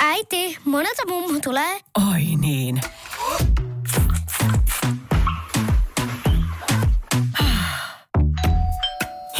[0.00, 1.80] Äiti, monelta mummu tulee?
[2.12, 2.80] Oi niin.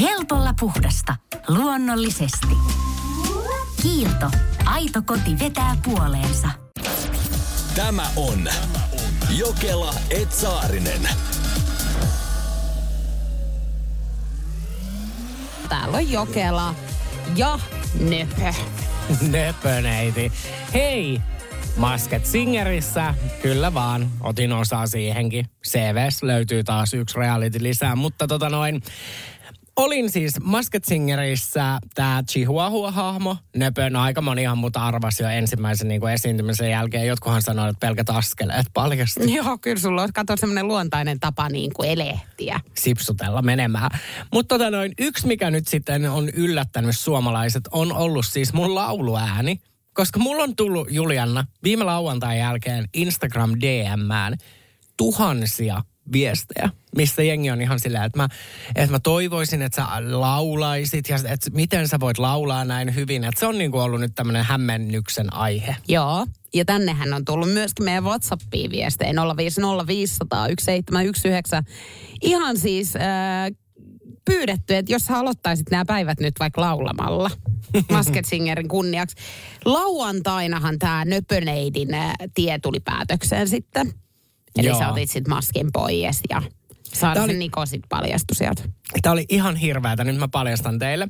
[0.01, 1.17] Helpolla puhdasta.
[1.49, 2.57] Luonnollisesti.
[3.83, 4.31] Kiilto.
[4.65, 6.49] Aito koti vetää puoleensa.
[7.75, 8.49] Tämä on
[9.31, 11.09] Jokela Etsaarinen.
[15.69, 16.75] Täällä on Jokela
[17.37, 17.59] ja
[18.01, 18.55] Nöpö.
[19.31, 20.33] Nöpöneiti.
[20.75, 21.21] Hei!
[21.77, 25.47] Masket Singerissä, kyllä vaan, otin osaa siihenkin.
[25.69, 28.83] CVS löytyy taas yksi reality lisää, mutta tota noin,
[29.77, 33.37] olin siis Masked Singerissä tämä Chihuahua-hahmo.
[33.57, 37.07] Nöpön aika monihan mut arvasi jo ensimmäisen niin esiintymisen jälkeen.
[37.07, 39.35] Jotkuhan sanoivat, että pelkät askeleet paljasti.
[39.35, 42.61] Joo, kyllä sulla on kato semmoinen luontainen tapa niin kuin elehtiä.
[42.79, 43.91] Sipsutella menemään.
[44.33, 49.61] Mutta tota noin, yksi mikä nyt sitten on yllättänyt suomalaiset on ollut siis mun lauluääni.
[49.95, 54.37] Koska mulla on tullut Julianna viime lauantain jälkeen Instagram DMään
[54.97, 58.29] tuhansia viestejä, missä jengi on ihan silleen, että mä,
[58.75, 59.87] että mä toivoisin, että sä
[60.21, 63.25] laulaisit ja että miten sä voit laulaa näin hyvin.
[63.25, 65.77] Että se on niinku ollut nyt tämmöinen hämmennyksen aihe.
[65.89, 69.17] Joo, ja tännehän on tullut myöskin meidän WhatsAppiin viestejä 050501719.
[72.23, 73.03] Ihan siis äh,
[74.25, 77.31] pyydetty, että jos sä aloittaisit nämä päivät nyt vaikka laulamalla
[77.93, 79.17] Masked Singerin kunniaksi.
[79.65, 83.93] Lauantainahan tämä Nöpöneidin äh, tie tuli päätökseen sitten.
[84.59, 84.79] Eli Joo.
[84.79, 86.43] sä otit sit maskin pois ja
[86.95, 88.63] Saada oli- se Niko sit paljastui sieltä.
[89.03, 91.09] Tämä oli ihan hirveätä, nyt mä paljastan teille.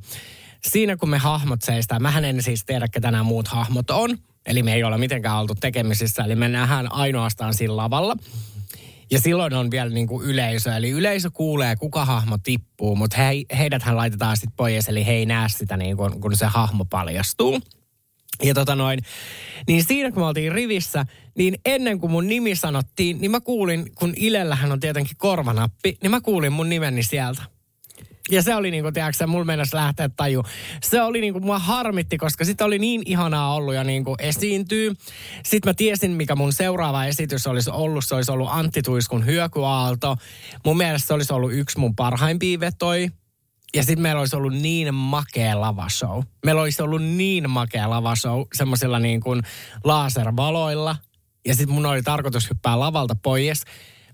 [0.69, 4.19] Siinä kun me hahmot seistään, mähän en siis tiedä ketä nämä muut hahmot on.
[4.47, 8.17] Eli me ei ole mitenkään oltu tekemisissä, eli me nähdään ainoastaan sillä lavalla.
[9.11, 13.33] Ja silloin on vielä niin kuin yleisö, eli yleisö kuulee, kuka hahmo tippuu, mutta he,
[13.59, 17.61] heidäthän laitetaan sitten pois, eli he ei näe sitä niin kuin, kun se hahmo paljastuu.
[18.43, 19.01] Ja tota noin,
[19.69, 21.07] niin siinä kun me oltiin rivissä,
[21.39, 26.11] niin ennen kuin mun nimi sanottiin, niin mä kuulin, kun Ilellähän on tietenkin korvanappi, niin
[26.11, 27.42] mä kuulin mun nimeni sieltä.
[28.31, 30.45] Ja se oli niinku, tiedätkö mulla mennessä lähteä taju.
[30.83, 34.95] Se oli niinku, mua harmitti, koska sitä oli niin ihanaa ollut ja niinku esiintyy.
[35.45, 38.05] Sitten mä tiesin, mikä mun seuraava esitys olisi ollut.
[38.05, 40.17] Se olisi ollut Antti Tuiskun Hyökyaalto.
[40.64, 43.11] Mun mielestä se olisi ollut yksi mun parhaimpia vetoi.
[43.74, 46.23] Ja sitten meillä olisi ollut niin makea lavashow.
[46.45, 49.42] Meillä olisi ollut niin makea lavashow semmoisilla niin kuin
[49.85, 50.96] laservaloilla.
[51.46, 53.64] Ja sitten mun oli tarkoitus hyppää lavalta pois,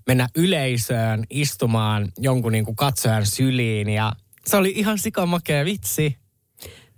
[0.07, 3.89] mennä yleisöön istumaan jonkun niin kuin katsojan syliin.
[3.89, 4.13] Ja
[4.45, 6.17] se oli ihan sikamakea vitsi.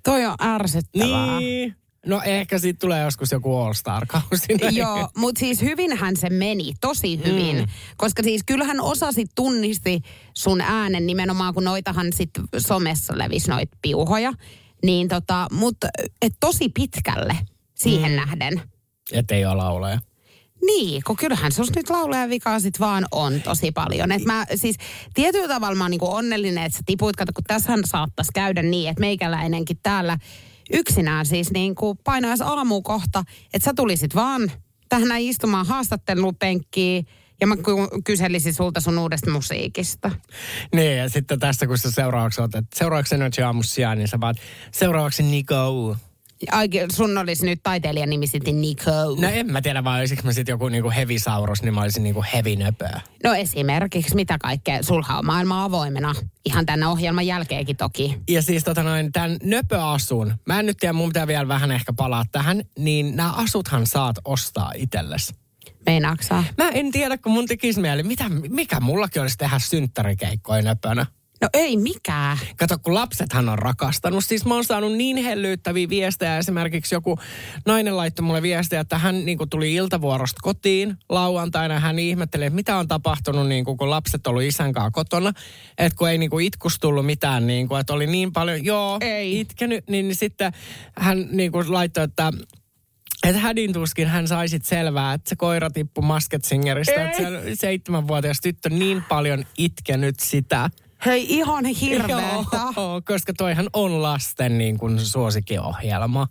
[0.03, 1.39] Toi on ärsyttävää.
[1.39, 1.75] Niin.
[2.05, 4.47] No ehkä siitä tulee joskus joku All Star-kausi.
[4.71, 7.57] Joo, mutta siis hyvinhän se meni, tosi hyvin.
[7.57, 7.67] Mm.
[7.97, 10.01] Koska siis kyllähän osa sit tunnisti
[10.33, 14.33] sun äänen nimenomaan, kun noitahan sit somessa levisi noit piuhoja.
[14.83, 15.87] Niin tota, mutta
[16.21, 17.37] et tosi pitkälle
[17.75, 18.15] siihen mm.
[18.15, 18.61] nähden.
[19.11, 19.99] Että ei ole laulaja.
[20.65, 24.11] Niin, kun kyllähän sus nyt laulajan vikaa sit vaan on tosi paljon.
[24.11, 24.75] Et mä siis
[25.13, 28.89] tietyllä tavalla mä oon niinku onnellinen, että sä tipuit, kato, kun tässähän saattaisi käydä niin,
[28.89, 30.17] että meikäläinenkin täällä
[30.73, 34.51] yksinään siis niinku painaisi aamu kohta, että sä tulisit vaan
[34.89, 37.05] tähän istumaan haastattelupenkkiin
[37.41, 40.11] ja mä ky- kyselisin sulta sun uudesta musiikista.
[40.75, 44.37] Niin, ja sitten tässä kun sä seuraavaksi että seuraavaksi Energy aamussa niin sä vaat
[44.71, 45.95] seuraavaksi Nico.
[46.51, 48.91] Ai, sun olisi nyt taiteilijan nimi sitten Nico.
[49.21, 52.23] No en mä tiedä, vai olisiko mä sitten joku niinku hevisaurus, niin mä olisin niinku
[52.33, 53.01] hevinöpöä.
[53.23, 54.83] No esimerkiksi mitä kaikkea.
[54.83, 56.15] Sulha on maailma avoimena.
[56.45, 58.17] Ihan tänne ohjelman jälkeenkin toki.
[58.29, 61.93] Ja siis tota noin, tämän nöpöasun, mä en nyt tiedä, mun pitää vielä vähän ehkä
[61.93, 65.33] palaa tähän, niin nämä asuthan saat ostaa itsellesi.
[65.85, 66.43] Meinaaksaa?
[66.57, 71.05] Mä en tiedä, kun mun tekisi mieli, mitä, mikä mullakin olisi tehdä synttärikeikkoja nöpönä.
[71.43, 72.37] No ei mikään.
[72.57, 74.25] Kato, kun lapsethan on rakastanut.
[74.25, 76.37] Siis mä oon saanut niin hellyyttäviä viestejä.
[76.37, 77.19] Esimerkiksi joku
[77.65, 81.79] nainen laittoi mulle viestiä, että hän niin kuin, tuli iltavuorosta kotiin lauantaina.
[81.79, 85.33] Hän ihmetteli, että mitä on tapahtunut, niin kuin, kun lapset ollut isän kanssa kotona.
[85.77, 88.97] Että kun ei niin kuin, itkus tullut mitään, niin kuin, että oli niin paljon, joo,
[89.01, 89.39] Ei.
[89.39, 89.89] itkenyt.
[89.89, 90.53] Niin, niin sitten
[90.97, 92.33] hän niin kuin, laittoi, että
[93.23, 97.05] että hädin tuskin hän sai sit selvää, että se koira tippui Masked Singeristä.
[97.05, 100.69] Että se seitsemänvuotias tyttö niin paljon itkenyt sitä.
[101.05, 102.57] Hei, ihan hirveetä.
[102.75, 106.27] Joo, koska toihan on lasten niin kuin suosikkiohjelma.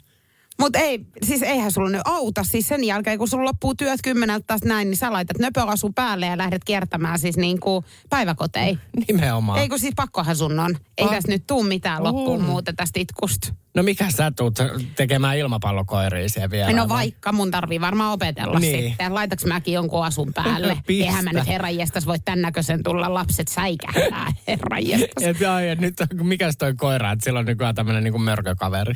[0.59, 2.45] Mutta ei, siis eihän sulla nyt auta.
[2.45, 6.27] Siis sen jälkeen, kun sulla loppuu työt kymmeneltä taas näin, niin sä laitat nöpöasun päälle
[6.27, 8.79] ja lähdet kiertämään siis niin kuin päiväkotei.
[9.09, 9.59] Nimenomaan.
[9.59, 10.77] Eikö siis pakkohan sun on?
[10.99, 12.47] Ei Pa- tässä nyt tuu mitään loppuun On.
[12.47, 13.55] muuta tästä itkusta.
[13.75, 14.55] No mikä sä tuut
[14.97, 16.73] tekemään ilmapallokoiria siellä vielä?
[16.73, 16.97] No vai?
[16.97, 18.89] vaikka mun tarvii varmaan opetella Niin.
[18.89, 19.15] sitten.
[19.15, 20.79] Laitaks mäkin jonkun asun päälle?
[20.87, 21.05] Pistä.
[21.05, 25.23] Eihän mä nyt herranjestas voi tän näköisen tulla lapset säikähtää herranjestas.
[25.23, 28.95] Et, ai, et nyt on, mikäs toi koira, että sillä on nykyään tämmönen niinku mörkökaveri.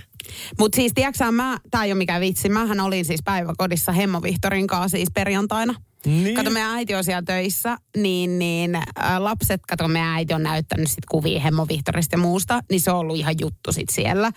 [0.58, 4.66] Mutta siis tiedätkö mä, tää ei ole mikään vitsi, mähän olin siis päiväkodissa Hemmo Vihtorin
[4.66, 5.74] kanssa siis perjantaina.
[6.06, 6.34] Niin.
[6.34, 8.82] Kato, meidän äiti on siellä töissä, niin, niin ä,
[9.18, 12.98] lapset, kato, meidän äiti on näyttänyt sit kuvia Hemmo Vihtorista ja muusta, niin se on
[12.98, 14.32] ollut ihan juttu sit siellä.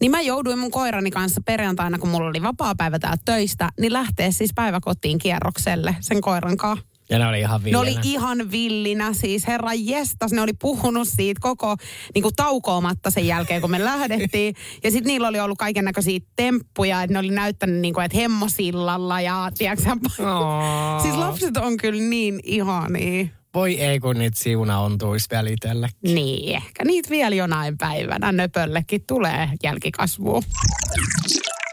[0.00, 3.92] Niin mä jouduin mun koirani kanssa perjantaina, kun mulla oli vapaa päivä täältä töistä, niin
[3.92, 6.93] lähteä siis päiväkotiin kierrokselle sen koiran kanssa.
[7.10, 7.80] Ja ne oli ihan Ne villinä.
[7.80, 11.76] oli ihan villinä, siis herra jestas, ne oli puhunut siitä koko
[12.14, 14.54] niin kuin taukoomatta sen jälkeen, kun me lähdettiin.
[14.84, 18.16] Ja sitten niillä oli ollut kaiken näköisiä temppuja, että ne oli näyttänyt, niin kuin, että
[18.18, 19.90] hemmosillalla ja tiedätkö,
[20.26, 21.00] Aa.
[21.00, 23.26] Siis lapset on kyllä niin ihania.
[23.54, 25.88] Voi ei, kun niitä siuna ontuisi vielä itselle.
[26.02, 30.42] Niin, ehkä niitä vielä jonain päivänä nöpöllekin tulee jälkikasvua.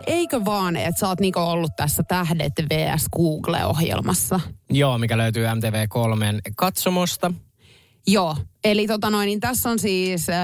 [0.08, 3.06] Eikö vaan, että sä oot niinku ollut tässä Tähdet vs.
[3.16, 4.40] Google-ohjelmassa?
[4.70, 7.32] Joo, mikä löytyy MTV3 katsomosta.
[8.08, 10.38] Joo, eli tota noin, niin tässä on siis äh,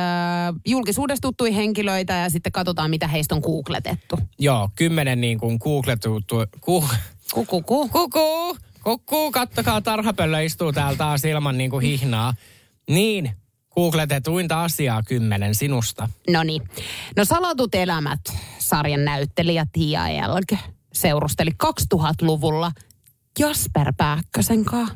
[0.68, 4.20] julkisuudessa tuttuja henkilöitä ja sitten katsotaan, mitä heistä on googletettu.
[4.40, 6.36] Joo, kymmenen niin kuin googletuttu...
[6.62, 6.84] Ku,
[7.34, 7.90] Kukuku.
[7.90, 12.34] kuku, kuku, kattokaa, tarhapöllö istuu täällä taas ilman niin kuin hihnaa.
[12.90, 13.32] Niin,
[13.82, 16.10] googletetuinta asiaa kymmenen sinusta.
[16.30, 16.62] No niin.
[17.16, 18.20] No Salatut elämät,
[18.60, 20.52] sarjan näyttelijä Tia Elg
[20.94, 22.72] seurusteli 2000-luvulla
[23.40, 24.96] Jasper Pääkkösen kanssa.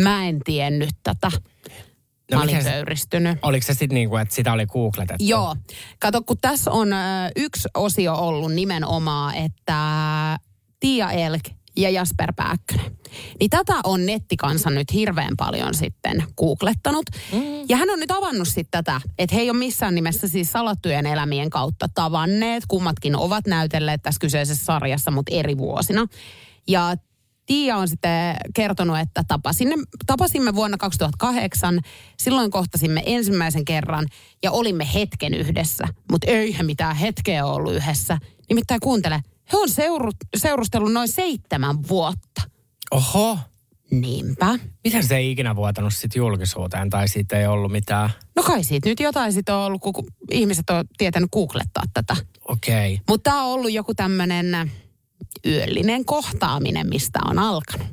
[0.00, 1.30] Mä en tiennyt tätä.
[1.30, 3.38] Mä No olin miten se- pöyristynyt.
[3.42, 5.24] Oliko se sitten niin kuin, että sitä oli googletettu?
[5.24, 5.56] Joo.
[5.98, 6.88] Kato, kun tässä on
[7.36, 9.76] yksi osio ollut nimenomaan, että
[10.80, 11.42] Tia Elk
[11.78, 12.98] ja Jasper Pääkkönen.
[13.40, 17.06] Niin tätä on nettikansa nyt hirveän paljon sitten googlettanut.
[17.32, 17.40] Mm.
[17.68, 21.06] Ja hän on nyt avannut sitten tätä, että he ei ole missään nimessä siis salattujen
[21.06, 22.64] elämien kautta tavanneet.
[22.68, 26.06] Kummatkin ovat näytelleet tässä kyseisessä sarjassa, mutta eri vuosina.
[26.68, 26.96] Ja
[27.46, 29.74] Tiia on sitten kertonut, että tapasimme,
[30.06, 31.80] tapasimme vuonna 2008.
[32.18, 34.06] Silloin kohtasimme ensimmäisen kerran
[34.42, 35.84] ja olimme hetken yhdessä.
[36.12, 38.18] Mutta eihän mitään hetkeä ollut yhdessä.
[38.48, 39.20] Nimittäin kuuntele,
[39.52, 42.42] he on seuru, seurustellut noin seitsemän vuotta.
[42.90, 43.38] Oho,
[43.90, 44.58] Niinpä.
[44.84, 48.10] miten se ei ikinä vuotanut sitten julkisuuteen tai siitä ei ollut mitään?
[48.36, 49.94] No kai siitä nyt jotain sitten on ollut, kun
[50.30, 52.16] ihmiset on tietänyt googlettaa tätä.
[52.48, 52.94] Okei.
[52.94, 53.04] Okay.
[53.08, 54.72] Mutta tämä on ollut joku tämmöinen
[55.46, 57.86] yöllinen kohtaaminen, mistä on alkanut.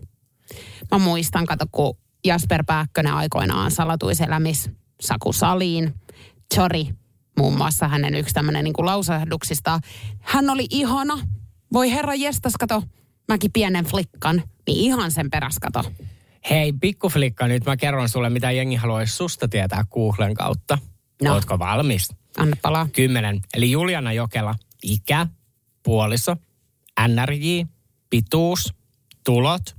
[0.92, 4.69] Mä muistan, kato, kun Jasper Pääkkönen aikoinaan salatuiselämis
[5.02, 5.94] Saku Saliin,
[6.54, 6.90] Chori,
[7.40, 9.80] muun muassa hänen yksi tämmöinen niin lausahduksista.
[10.19, 11.19] Hän oli ihana.
[11.75, 12.83] Voi herra jestas, kato,
[13.27, 15.83] mäkin pienen flikkan, niin ihan sen peräs kato.
[16.50, 20.77] Hei, pikkuflikka, nyt mä kerron sulle, mitä jengi haluaisi susta tietää Googlen kautta.
[21.24, 21.33] No.
[21.33, 22.10] Ootko valmis?
[22.38, 22.88] Anna palaa.
[22.94, 23.39] Kymmenen.
[23.54, 25.27] Eli Juliana Jokela, ikä,
[25.83, 26.36] puoliso,
[27.07, 27.62] NRJ,
[28.10, 28.74] pituus,
[29.24, 29.75] tulot,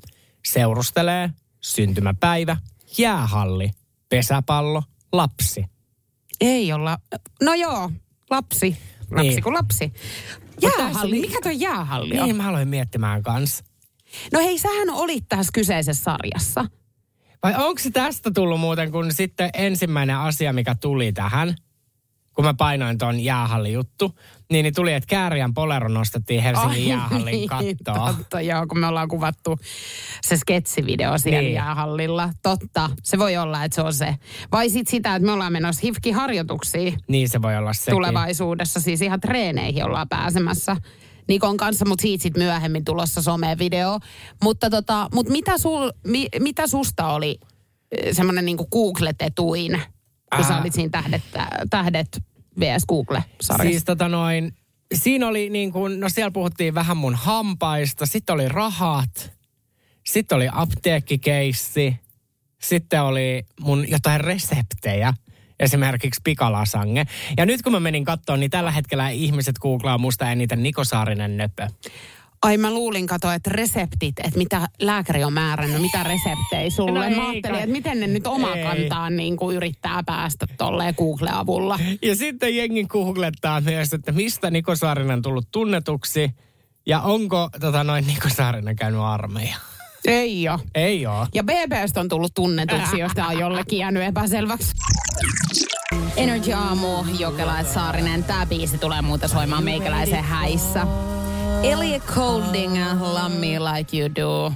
[0.46, 2.56] seurustelee, syntymäpäivä,
[2.98, 3.70] jäähalli,
[4.08, 4.82] pesäpallo,
[5.12, 5.64] lapsi.
[6.40, 6.98] Ei olla.
[7.42, 7.90] No joo,
[8.30, 8.76] lapsi.
[9.10, 9.42] Lapsi Niin.
[9.42, 9.92] kuin lapsi.
[10.62, 11.20] Jäähalli.
[11.20, 12.24] Mikä tuo jäähalli on?
[12.24, 13.64] Niin mä aloin miettimään kanssa.
[14.32, 16.66] No hei, sähän olit tässä kyseisessä sarjassa.
[17.42, 21.54] Vai onko se tästä tullut muuten, kun sitten ensimmäinen asia, mikä tuli tähän,
[22.34, 24.18] kun mä painoin ton jäähallijuttu,
[24.52, 28.06] niin, niin tuli, että Kääriän Polero nostettiin Helsingin jäähallin kattoa.
[28.06, 29.58] niin, Totta, joo, kun me ollaan kuvattu
[30.22, 31.54] se sketsivideo siellä Niin.
[31.54, 32.30] jäähallilla.
[32.42, 34.14] Totta, se voi olla, että se on se.
[34.52, 37.94] Vai sit sitä, että me ollaan menossa hifki-harjoituksiin Niin se voi olla sekin.
[37.94, 38.80] tulevaisuudessa.
[38.80, 40.76] Siis ihan treeneihin ollaan pääsemässä.
[41.28, 44.06] Nikon kanssa, mutta siitä sit myöhemmin tulossa some-video.
[44.42, 47.40] Mutta tota, mut mitä, sul, mi, mitä susta oli
[48.12, 49.82] semmoinen niinku googletetuin,
[50.36, 50.60] kun sä Ää.
[50.60, 51.22] olit siinä tähdet,
[51.70, 52.22] tähdet
[52.60, 52.86] vs.
[52.88, 53.70] Google-sarjassa?
[53.70, 54.54] Siis tota noin,
[54.94, 59.32] siinä oli niin kuin, no siellä puhuttiin vähän mun hampaista, sitten oli rahat,
[60.06, 61.96] sitten oli apteekkikeissi,
[62.62, 65.14] sitten oli mun jotain reseptejä,
[65.60, 67.06] esimerkiksi pikalasange.
[67.36, 71.36] Ja nyt kun mä menin katsomaan, niin tällä hetkellä ihmiset googlaa musta eniten Niko Saarinen
[71.36, 71.68] nöpö.
[72.46, 77.10] Ai mä luulin kato, että reseptit, että mitä lääkäri on määrännyt, mitä reseptejä sulle.
[77.10, 81.78] No mä ajattelin, että miten ne nyt omakantaan niin kuin yrittää päästä tolleen Google-avulla.
[82.02, 86.30] Ja sitten jengi googlettaa myös, että mistä Niko Saarinen on tullut tunnetuksi
[86.86, 89.56] ja onko tota noin Niko Saarinen käynyt armeija.
[90.04, 90.58] Ei oo.
[90.74, 91.26] Ei oo.
[91.34, 94.72] Ja BBstä on tullut tunnetuksi, jos tää on jollekin jäänyt epäselväksi.
[96.16, 98.24] Energy Aamu, Jokela et Saarinen.
[98.24, 100.86] Tää biisi tulee muuten soimaan meikäläisen häissä.
[101.62, 104.52] Ellie Colding, Love Me Like You Do.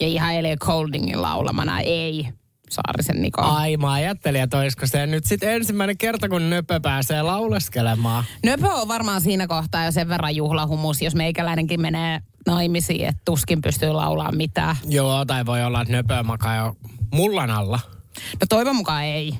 [0.00, 2.28] Ja ihan Ellie Coldingin laulamana, ei
[2.70, 3.42] Saarisen Niko.
[3.42, 8.24] Ai mä ajattelin, että olisiko se nyt sitten ensimmäinen kerta, kun Nöpö pääsee lauleskelemaan.
[8.44, 13.62] Nöpö on varmaan siinä kohtaa jo sen verran juhlahumus, jos meikäläinenkin menee naimisiin, että tuskin
[13.62, 14.76] pystyy laulaa mitään.
[14.84, 16.76] Joo, tai voi olla, että Nöpö makaa jo
[17.14, 17.80] mullan alla.
[18.40, 19.34] No toivon mukaan ei.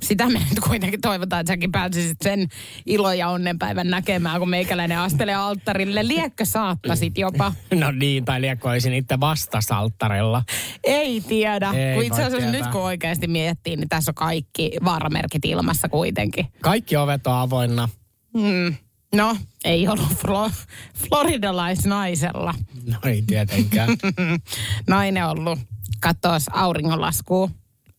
[0.00, 2.48] Sitä me nyt kuitenkin toivotaan, että säkin pääsisit sen
[2.86, 6.08] ilo- ja onnenpäivän näkemään, kun meikäläinen astelee alttarille.
[6.08, 7.52] Liekkö saattasit jopa?
[7.74, 10.44] No niin, tai liekko olisi niitä vastasalttarilla.
[10.84, 11.70] Ei tiedä.
[11.70, 12.60] Ei kun itse asiassa tietää.
[12.60, 16.46] nyt kun oikeasti miettii, niin tässä on kaikki vaaramerkit ilmassa kuitenkin.
[16.60, 17.88] Kaikki ovet on avoinna.
[18.34, 18.74] Mm.
[19.14, 20.52] No, ei ollut flo-
[21.08, 22.54] floridalaisnaisella.
[22.86, 23.88] No ei tietenkään.
[24.88, 25.58] Nainen ollut.
[26.00, 27.50] Katsoas auringonlaskua.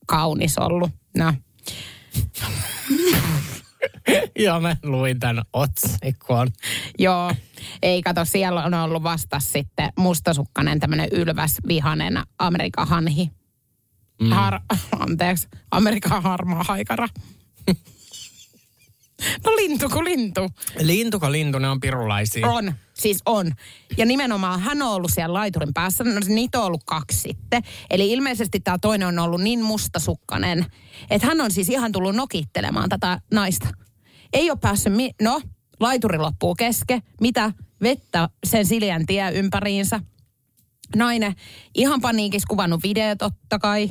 [0.09, 0.91] Kaunis ollut.
[1.17, 1.33] No.
[4.39, 6.47] Joo, mä luin tämän otsikon.
[6.99, 7.31] Joo,
[7.81, 13.29] ei kato, siellä on ollut vasta sitten mustasukkainen tämmöinen ylväs vihanen Amerikan hanhi.
[14.21, 14.29] Mm.
[14.29, 14.59] Har,
[14.99, 17.07] anteeksi, Amerikan harmaa haikara.
[19.45, 20.49] no lintu kuin lintu.
[20.79, 22.47] Lintuko lintu, ne on pirulaisia.
[22.47, 23.51] On, siis on.
[23.97, 27.63] Ja nimenomaan hän on ollut siellä laiturin päässä, no niitä on ollut kaksi sitten.
[27.89, 30.65] Eli ilmeisesti tämä toinen on ollut niin mustasukkainen,
[31.09, 33.67] että hän on siis ihan tullut nokittelemaan tätä naista.
[34.33, 35.41] Ei ole päässyt, mi- no,
[35.79, 37.01] laituri loppuu keske.
[37.21, 37.51] Mitä?
[37.81, 39.99] Vettä sen siljän tie ympäriinsä.
[40.95, 41.35] Nainen
[41.75, 43.89] ihan paniikissa kuvannut video totta kai.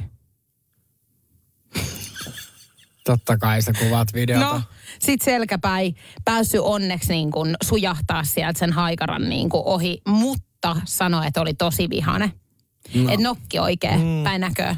[3.05, 4.45] Totta kai sä kuvaat videota.
[4.45, 4.63] No,
[5.01, 11.27] sit selkäpäin päässyt onneksi niin kuin sujahtaa sieltä sen haikaran niin kuin ohi, mutta sanoi,
[11.27, 12.33] että oli tosi vihane.
[12.95, 13.03] No.
[13.03, 14.25] Että nokki oikein, mm.
[14.25, 14.77] päin näköä.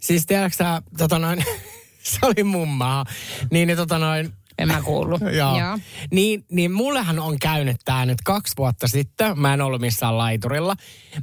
[0.00, 0.64] Siis tiedätkö
[0.98, 1.44] tota noin,
[2.10, 3.04] se oli mummaa.
[3.50, 5.20] Niin, tota noin, En mä kuullut.
[5.38, 5.58] Joo.
[5.58, 5.78] Joo.
[6.10, 9.40] Niin, niin mullehan on käynyt tää nyt kaksi vuotta sitten.
[9.40, 10.76] Mä en ollut missään laiturilla.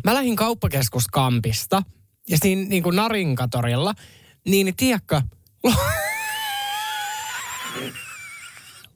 [0.04, 1.84] Mä lähdin kauppakeskus Kampista
[2.30, 3.94] ja siinä niin kuin Narinkatorilla.
[4.46, 5.22] Niin, niin tiedätkö,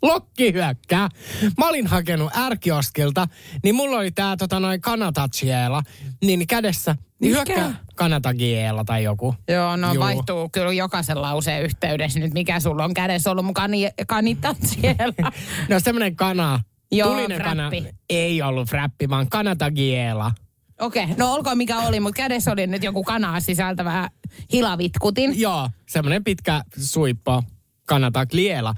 [0.02, 1.10] Lokki hyökkää.
[1.58, 3.28] Mä olin hakenut ärkioskilta,
[3.64, 5.84] niin mulla oli tää tota noin kanatachiela,
[6.22, 6.96] niin kädessä.
[7.22, 7.54] Niin Mikä?
[7.54, 9.36] hyökkää kanatagiela tai joku.
[9.48, 10.04] Joo, no Juu.
[10.04, 15.32] Vaihtuu kyllä jokaisen lauseen yhteydessä nyt, mikä sulla on kädessä ollut mukaan, niin kanitat siellä.
[15.70, 16.60] No semmonen kana.
[16.92, 17.70] Joo, Tulinen kana.
[17.70, 17.96] frappi.
[18.10, 20.32] Ei ollut frappi, vaan kanatagiela.
[20.80, 21.16] Okei, okay.
[21.18, 24.10] no olkoon mikä oli, mutta kädessä oli nyt joku kanaa sisältävä
[24.54, 25.40] hilavitkutin.
[25.40, 27.44] Joo, semmoinen pitkä suippo,
[27.86, 28.76] kannata liela.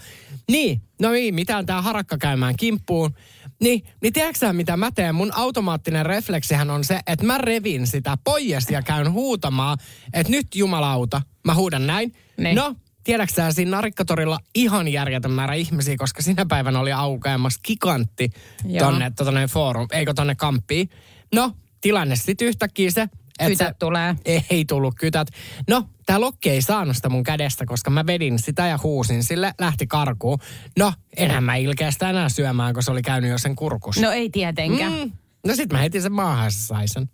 [0.52, 3.16] Niin, no niin, mitään tää harakka käymään kimppuun.
[3.62, 5.16] Niin, niin tiedätkö mitä mä teen?
[5.16, 9.78] Mun automaattinen refleksihän on se, että mä revin sitä pois ja käyn huutamaan,
[10.14, 12.14] että nyt jumalauta, mä huudan näin.
[12.38, 12.56] Niin.
[12.56, 18.30] No, tiedätkö sä, siinä Narikkatorilla ihan järjetön määrä ihmisiä, koska sinä päivänä oli aukeamassa gigantti
[18.66, 18.86] Joo.
[18.86, 20.90] tonne, tota noin forum, eikö tonne kamppiin.
[21.34, 23.10] No, tilanne sitten yhtäkkiä se,
[23.42, 24.16] että Kytät se- tulee.
[24.50, 25.28] ei tullut kytät.
[25.70, 29.54] No, tämä lokki ei saanut sitä mun kädestä, koska mä vedin sitä ja huusin sille,
[29.60, 30.40] lähti karkuun.
[30.80, 34.00] No, enhän mä ilkeä sitä enää syömään, kun se oli käynyt jo sen kurkus.
[34.00, 34.94] No ei tietenkään.
[34.94, 35.12] Mm.
[35.48, 37.10] no sit mä heti sen maahan ja se sai sen.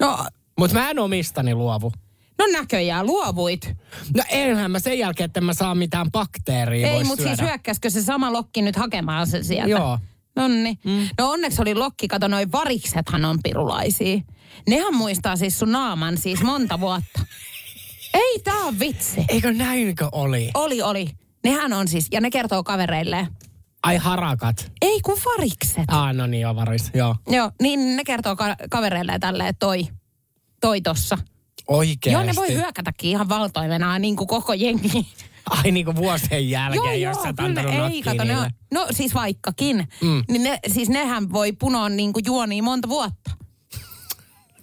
[0.00, 0.26] No,
[0.58, 1.92] Mut mä en omistani luovu.
[2.38, 3.74] no näköjään luovuit.
[4.16, 8.02] No enhän mä sen jälkeen, että mä saa mitään bakteeria Ei, mutta siis hyökkäskö se
[8.02, 9.70] sama lokki nyt hakemaan sen sieltä?
[9.70, 9.98] Joo.
[10.36, 10.78] Nonni.
[10.84, 11.08] Mm.
[11.18, 14.20] No onneksi oli lokki, kato noi variksethan on pirulaisia.
[14.68, 17.20] Nehän muistaa siis sun naaman siis monta vuotta.
[18.14, 19.24] Ei tää on vitsi.
[19.28, 20.50] Eikö näinkö oli?
[20.54, 21.08] Oli, oli.
[21.44, 23.28] Nehän on siis, ja ne kertoo kavereille.
[23.82, 24.72] Ai harakat.
[24.82, 25.84] Ei kun varikset.
[25.88, 26.90] Ah, no niin, joo, varis.
[26.94, 27.16] Joo.
[27.28, 29.86] Joo, niin ne kertoo ka- kavereille tälleen, toi,
[30.60, 31.18] toi tossa.
[31.68, 32.10] Oikeesti.
[32.10, 35.06] Joo, ne voi hyökätäkin ihan valtoimenaan niin kuin koko jengi.
[35.50, 38.38] Ai niinku vuosien jälkeen, joo, jos joo, sä et kyllä antanut ne, ei, kato, ne
[38.38, 39.88] on, no siis vaikkakin.
[40.00, 40.22] Mm.
[40.28, 43.30] Niin ne, siis nehän voi punoa niin kuin juonia monta vuotta.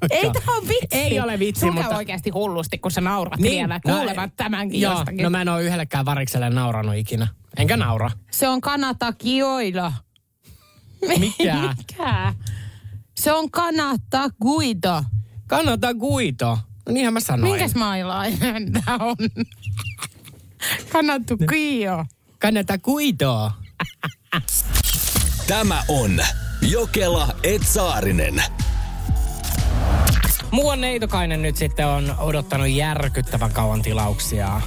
[0.10, 0.88] Ei tämä on vitsi.
[0.98, 3.80] Ei ole vitsi, Sulla mutta- oikeasti hullusti, kun sä naurat niin, vielä.
[3.80, 5.24] Kuulevat tämänkin joo, jostakin.
[5.24, 7.28] No mä en ole yhdellekään varikselle nauranut ikinä.
[7.58, 8.12] Enkä naura.
[8.32, 9.94] Se on kanatakijoilla.
[11.08, 11.58] Mikä?
[11.78, 12.34] Mikä?
[13.18, 15.04] Se on kanataguido.
[15.48, 16.58] Kannata guito.
[16.88, 17.52] No niinhän mä sanoin.
[17.54, 19.16] Minkäs mailainen tää on?
[20.92, 22.06] Kanatakijo.
[22.40, 23.52] Kannata guitoa.
[25.48, 26.20] Tämä on
[26.62, 28.44] Jokela Etsaarinen.
[30.52, 34.62] Muuan neitokainen nyt sitten on odottanut järkyttävän kauan tilauksia.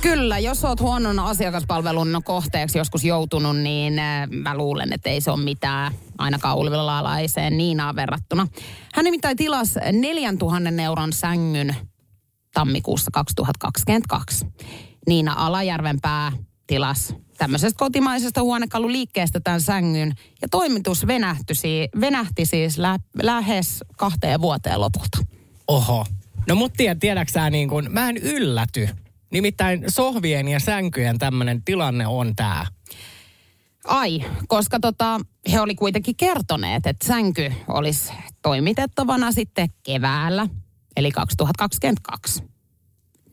[0.00, 5.30] Kyllä, jos oot huonon asiakaspalvelun kohteeksi joskus joutunut, niin äh, mä luulen, että ei se
[5.30, 8.48] ole mitään ainakaan ulvilalaiseen Niinaan verrattuna.
[8.94, 11.76] Hän nimittäin tilasi 4000 euron sängyn
[12.54, 14.46] tammikuussa 2022.
[15.06, 16.32] Niina Alajärvenpää
[16.66, 20.12] tilas tämmöisestä kotimaisesta huonekaluliikkeestä tämän sängyn.
[20.42, 21.54] Ja toimitus venähti,
[22.00, 25.18] venähti siis lä- lähes kahteen vuoteen lopulta.
[25.68, 26.06] Oho.
[26.48, 28.88] No mut tiedät, tiedätkö sä niin kuin, mä en ylläty.
[29.30, 32.66] Nimittäin sohvien ja sänkyjen tämmöinen tilanne on tää.
[33.84, 35.20] Ai, koska tota,
[35.52, 40.48] he oli kuitenkin kertoneet, että sänky olisi toimitettavana sitten keväällä,
[40.96, 42.42] eli 2022.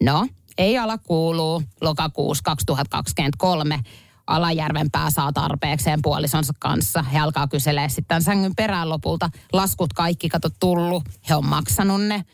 [0.03, 3.79] No, ei ala kuuluu lokakuussa 2023.
[4.27, 7.03] Alajärvenpää saa tarpeekseen puolisonsa kanssa.
[7.03, 9.29] He alkaa kyselee sitten sängyn perään lopulta.
[9.53, 11.03] Laskut kaikki, kato tullut.
[11.29, 12.25] He on maksanut ne.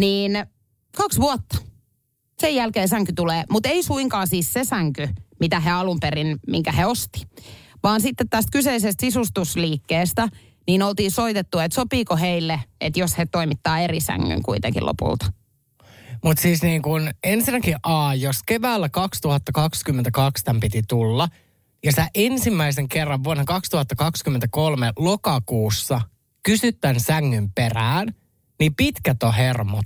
[0.00, 0.46] Niin
[0.96, 1.58] kaksi vuotta.
[2.40, 5.08] Sen jälkeen sänky tulee, mutta ei suinkaan siis se sänky,
[5.40, 7.26] mitä he alun perin, minkä he osti.
[7.82, 10.28] Vaan sitten tästä kyseisestä sisustusliikkeestä,
[10.66, 15.39] niin oltiin soitettu, että sopiiko heille, että jos he toimittaa eri sängyn kuitenkin lopulta.
[16.24, 21.28] Mutta siis niin kun, ensinnäkin A, jos keväällä 2022 tämän piti tulla,
[21.84, 26.00] ja sä ensimmäisen kerran vuonna 2023 lokakuussa
[26.42, 28.14] kysyt tämän sängyn perään,
[28.60, 29.84] niin pitkät on hermot.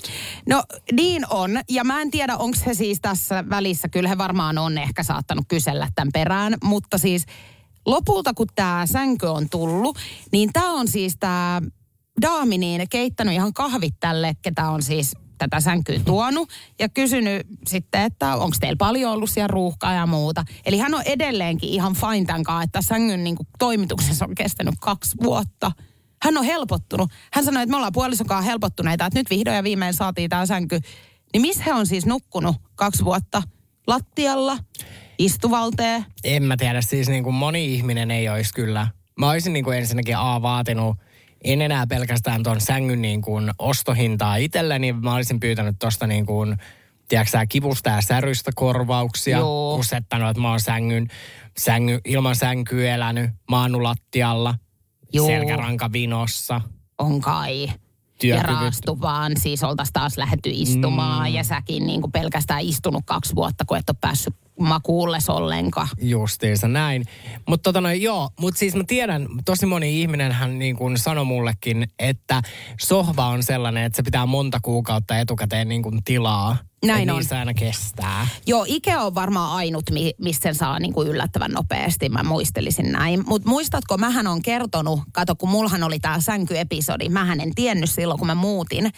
[0.48, 0.62] No
[0.92, 4.78] niin on, ja mä en tiedä, onko se siis tässä välissä, kyllä he varmaan on
[4.78, 7.26] ehkä saattanut kysellä tämän perään, mutta siis
[7.86, 9.98] lopulta kun tämä sänky on tullut,
[10.32, 11.62] niin tämä on siis tämä
[12.22, 15.16] daami niin keittänyt ihan kahvit tälle, ketä on siis
[15.50, 20.44] tätä sänkyä tuonut ja kysynyt sitten, että onko teillä paljon ollut siellä ruuhkaa ja muuta.
[20.66, 25.16] Eli hän on edelleenkin ihan fine tämän että sängyn niin kuin, toimituksessa on kestänyt kaksi
[25.22, 25.72] vuotta.
[26.22, 27.10] Hän on helpottunut.
[27.32, 30.80] Hän sanoi, että me ollaan puolisokaan helpottuneita, että nyt vihdoin ja viimein saatiin tämä sänky.
[31.32, 33.42] Niin missä he on siis nukkunut kaksi vuotta?
[33.86, 34.58] Lattialla?
[35.18, 36.04] Istuvalteen?
[36.24, 38.88] En mä tiedä, siis niin kuin moni ihminen ei olisi kyllä.
[39.18, 40.96] Mä olisin niin kuin ensinnäkin A vaatinut,
[41.44, 46.56] en enää pelkästään tuon sängyn niin kuin ostohintaa itselleni, mä olisin pyytänyt tuosta niin kuin,
[47.08, 49.76] tiedätkö kivusta ja särystä korvauksia, Joo.
[49.76, 51.08] kusettanut, että mä oon sängyn,
[51.58, 54.54] sängy, ilman sänkyä elänyt, maanulattialla,
[55.12, 55.26] Joo.
[55.26, 56.60] selkäranka vinossa.
[56.98, 57.62] On kai.
[58.22, 61.34] Ja Työkyvyt- raastu vaan, siis oltaisiin taas lähdetty istumaan mm.
[61.34, 65.88] ja säkin niin kuin pelkästään istunut kaksi vuotta, kun et ole päässyt makuulles ollenkaan.
[66.00, 67.04] Justiinsa näin.
[67.48, 71.24] Mutta tota noin, joo, mutta siis mä tiedän, tosi moni ihminen hän niin kuin sanoi
[71.24, 72.42] mullekin, että
[72.80, 76.56] sohva on sellainen, että se pitää monta kuukautta etukäteen niin kuin tilaa.
[76.86, 77.16] Näin on.
[77.16, 78.26] Niissä aina kestää.
[78.46, 82.08] Joo, Ikea on varmaan ainut, mi- mistä sen saa niin kuin yllättävän nopeasti.
[82.08, 83.22] Mä muistelisin näin.
[83.26, 88.18] Mutta muistatko, mähän on kertonut, kato kun mullahan oli tämä sänkyepisodi, mähän en tiennyt silloin,
[88.18, 88.90] kun mä muutin,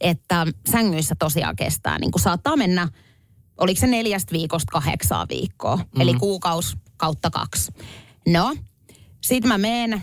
[0.00, 2.88] että sängyissä tosiaan kestää, niin kuin saattaa mennä,
[3.62, 6.00] oliko se neljästä viikosta kahdeksaa viikkoa, mm.
[6.00, 7.72] eli kuukaus kautta kaksi.
[8.28, 8.56] No,
[9.20, 10.02] sit mä meen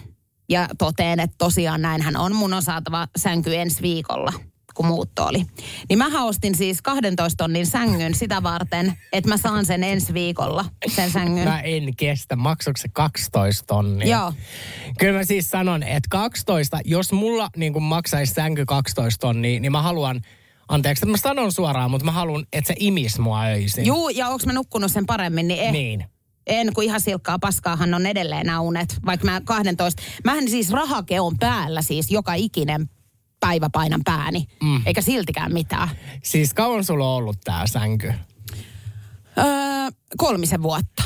[0.49, 4.33] ja toteen, että tosiaan näinhän on, mun on saatava sänky ensi viikolla
[4.79, 5.45] kun muutto oli.
[5.89, 10.65] Niin mä ostin siis 12 tonnin sängyn sitä varten, että mä saan sen ensi viikolla,
[10.95, 11.47] sen sängyn.
[11.47, 12.35] Mä en kestä.
[12.35, 14.07] Maksoiko se 12 tonnia?
[14.07, 14.33] Joo.
[14.99, 19.81] Kyllä mä siis sanon, että 12, jos mulla niin maksaisi sänky 12 tonnia, niin mä
[19.81, 20.21] haluan,
[20.69, 23.85] anteeksi, että mä sanon suoraan, mutta mä haluan, että se imis mua öisin.
[23.85, 25.71] Juu, ja onko mä nukkunut sen paremmin, niin eh.
[25.71, 26.05] Niin.
[26.47, 30.01] En, kun ihan silkkaa paskaahan on edelleen nämä unet, vaikka mä 12.
[30.23, 32.89] Mähän siis rahake on päällä siis joka ikinen
[33.39, 34.81] päivä painan pääni, mm.
[34.85, 35.89] eikä siltikään mitään.
[36.23, 38.13] Siis kauan sulla on ollut tää sänky?
[39.39, 41.03] Öö, kolmisen vuotta.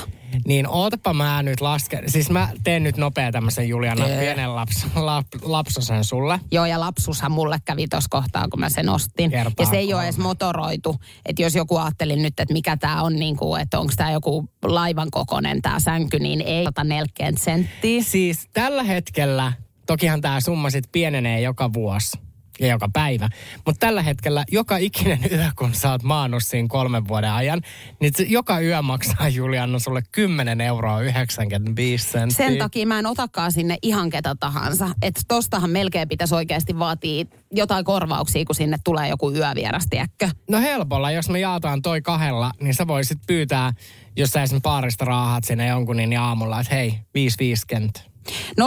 [0.47, 2.11] Niin ootapa mä nyt lasken.
[2.11, 4.19] Siis mä teen nyt nopea tämmöisen Juliana Tee.
[4.19, 6.39] pienen laps, lap, lapsosen sulle.
[6.51, 9.31] Joo, ja lapsushan mulle kävi tuossa kohtaa, kun mä sen ostin.
[9.31, 10.95] Kertaa ja se ei ole edes motoroitu.
[11.25, 14.49] Että jos joku ajatteli nyt, että mikä tämä on, niin kuin, että onko tämä joku
[14.63, 18.03] laivan kokonen tämä sänky, niin ei 140 senttiä.
[18.03, 19.53] Siis tällä hetkellä,
[19.85, 22.22] tokihan tämä summa sit pienenee joka vuosi
[22.59, 23.29] ja joka päivä.
[23.65, 27.61] Mutta tällä hetkellä joka ikinen yö, kun sä oot maannut siinä kolmen vuoden ajan,
[27.99, 32.47] niin se joka yö maksaa Julianna sulle 10 euroa 95 senttiä.
[32.47, 34.89] Sen takia mä en otakaan sinne ihan ketä tahansa.
[35.01, 40.29] Että tostahan melkein pitäisi oikeasti vaatia jotain korvauksia, kun sinne tulee joku yövieras, tiedätkö?
[40.49, 43.73] No helpolla, jos me jaataan toi kahdella, niin sä voisit pyytää,
[44.15, 48.12] jos sä esimerkiksi baarista raahat sinne jonkun, niin aamulla, että hei, 550.
[48.29, 48.65] 050501719.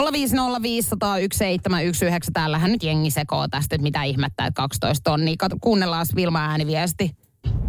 [2.33, 5.35] Täällähän nyt jengi sekoo tästä, että mitä ihmettä, että 12 tonnia.
[5.61, 7.11] Kuunnellaan Vilma ääniviesti.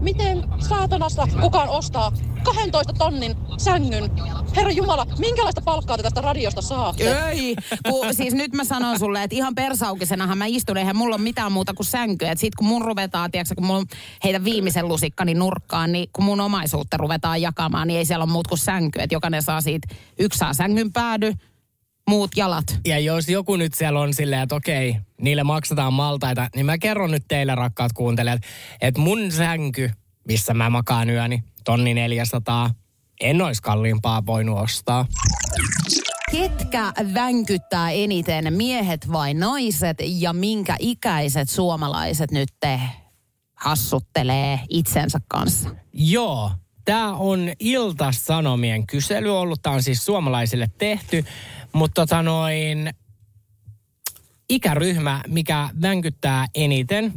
[0.01, 4.11] Miten saatanassa kukaan ostaa 12 tonnin sängyn?
[4.57, 7.29] Herra Jumala, minkälaista palkkaa te tästä radiosta saatte?
[7.29, 7.57] Ei,
[7.88, 11.53] kun, siis nyt mä sanon sulle, että ihan persaukisenahan mä istun, eihän mulla ole mitään
[11.53, 12.33] muuta kuin sänkyä.
[12.33, 13.87] Et sit kun mun ruvetaan, tiedätkö, kun mun
[14.24, 18.46] heitä viimeisen lusikkani nurkkaan, niin kun mun omaisuutta ruvetaan jakamaan, niin ei siellä ole muut
[18.46, 19.01] kuin sänky.
[19.01, 21.33] Että jokainen saa siitä, yksi saa sängyn päädy,
[22.09, 22.64] muut jalat.
[22.87, 27.11] Ja jos joku nyt siellä on silleen, että okei, niille maksetaan maltaita, niin mä kerron
[27.11, 28.42] nyt teille rakkaat kuuntelijat,
[28.81, 29.90] että mun sänky,
[30.29, 32.71] missä mä makaan yöni, tonni 400,
[33.21, 35.07] en olisi kalliimpaa voinut ostaa.
[36.31, 42.81] Ketkä vänkyttää eniten, miehet vai naiset, ja minkä ikäiset suomalaiset nyt te
[43.55, 45.71] hassuttelee itsensä kanssa?
[45.92, 46.51] Joo,
[46.85, 49.62] tämä on Ilta-Sanomien kysely ollut.
[49.62, 51.25] Tämä on siis suomalaisille tehty,
[51.73, 52.91] mutta tota noin,
[54.49, 57.13] ikäryhmä, mikä vänkyttää eniten.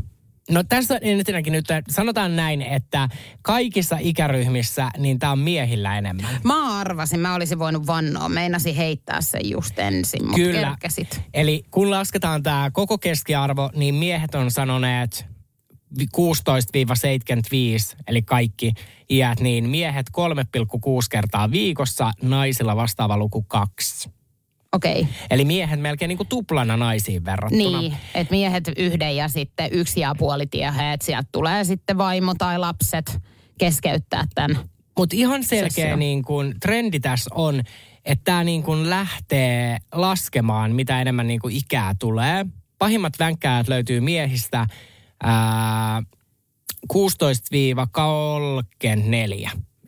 [0.50, 3.10] No tässä ensinnäkin nyt sanotaan näin, että
[3.42, 6.40] kaikissa ikäryhmissä niin tämä on miehillä enemmän.
[6.44, 8.30] Mä arvasin, mä olisin voinut vannoa.
[8.30, 10.68] Meinasin heittää sen just ensin, mutta Kyllä.
[10.68, 11.22] kerkesit.
[11.34, 15.26] Eli kun lasketaan tämä koko keskiarvo, niin miehet on sanoneet
[15.98, 18.74] vi- 16-75, eli kaikki
[19.10, 24.10] iät, niin miehet 3,6 kertaa viikossa, naisilla vastaava luku 2.
[24.73, 25.01] Okei.
[25.01, 25.13] Okay.
[25.29, 27.79] Eli miehet melkein niin kuin tuplana naisiin verrattuna.
[27.81, 32.34] Niin, että miehet yhden ja sitten yksi ja puoli tiehä, että sieltä tulee sitten vaimo
[32.38, 33.19] tai lapset
[33.60, 34.57] keskeyttää tämän.
[34.97, 35.95] Mutta ihan selkeä Sessio.
[35.95, 37.62] niin kun, trendi tässä on,
[38.05, 42.45] että tämä niin kun lähtee laskemaan, mitä enemmän niin kun ikää tulee.
[42.77, 44.67] Pahimmat vänkkäät löytyy miehistä
[45.23, 46.03] ää,
[46.93, 46.95] 16-34.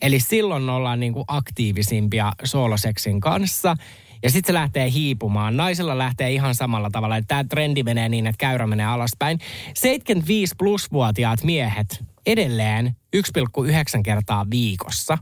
[0.01, 3.77] Eli silloin ollaan niin kuin aktiivisimpia sooloseksin kanssa.
[4.23, 5.57] Ja sitten se lähtee hiipumaan.
[5.57, 7.21] Naisilla lähtee ihan samalla tavalla.
[7.21, 9.39] Tämä trendi menee niin, että käyrä menee alaspäin.
[9.73, 15.17] 75 plus-vuotiaat miehet edelleen 1,9 kertaa viikossa,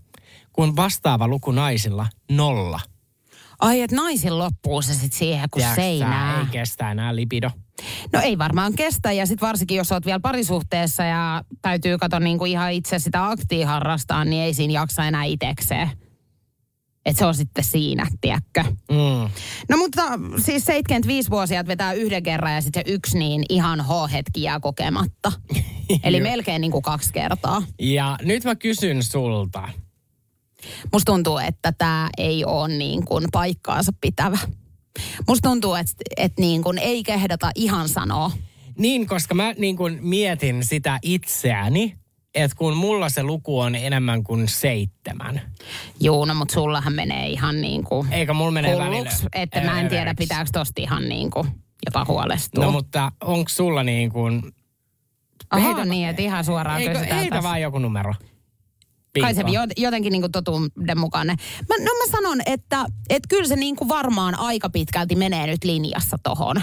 [0.54, 2.80] kun vastaava luku naisilla nolla.
[3.60, 6.40] Ai, että naisin loppuu se sitten siihen kuin Tiedätkö seinää.
[6.40, 7.52] Ei kestä enää libido.
[8.14, 12.46] No ei varmaan kestä ja sitten varsinkin jos oot vielä parisuhteessa ja täytyy katsoa niinku
[12.46, 15.92] ihan itse sitä aktia harrastaa, niin ei siinä jaksa enää itekseen.
[17.06, 18.64] Että se on sitten siinä, tiedätkö?
[18.92, 19.30] Mm.
[19.70, 20.02] No mutta
[20.38, 25.32] siis 75-vuotiaat vetää yhden kerran ja sitten se yksi niin ihan H-hetki jää kokematta.
[26.04, 27.64] Eli melkein niin kuin kaksi kertaa.
[27.80, 29.70] Ja nyt mä kysyn sulta.
[30.94, 34.38] Musta tuntuu, että tämä ei ole niin kuin paikkaansa pitävä.
[35.28, 38.32] Musta tuntuu, että, että niin kuin ei kehdata ihan sanoa.
[38.78, 41.96] Niin, koska mä niin kun mietin sitä itseäni,
[42.36, 45.42] että kun mulla se luku on enemmän kuin seitsemän.
[46.00, 49.90] Juu, no mutta sullahan menee ihan niin kuin Eikä mulla menee hulluksi, että mä en
[49.90, 51.48] tiedä pitääkö tosta ihan niin kuin
[51.86, 52.66] jopa huolestua.
[52.66, 54.42] No mutta onko sulla niin kuin...
[55.50, 57.50] Aha, niin, että ihan suoraan Eikö, kysytään heitä tässä.
[57.50, 58.14] vaan joku numero.
[59.22, 59.44] Kai se
[59.78, 61.38] jotenkin niin kuin totuuden mukainen.
[61.70, 65.64] Mä, no mä sanon, että, että kyllä se niin kuin varmaan aika pitkälti menee nyt
[65.64, 66.62] linjassa tohon.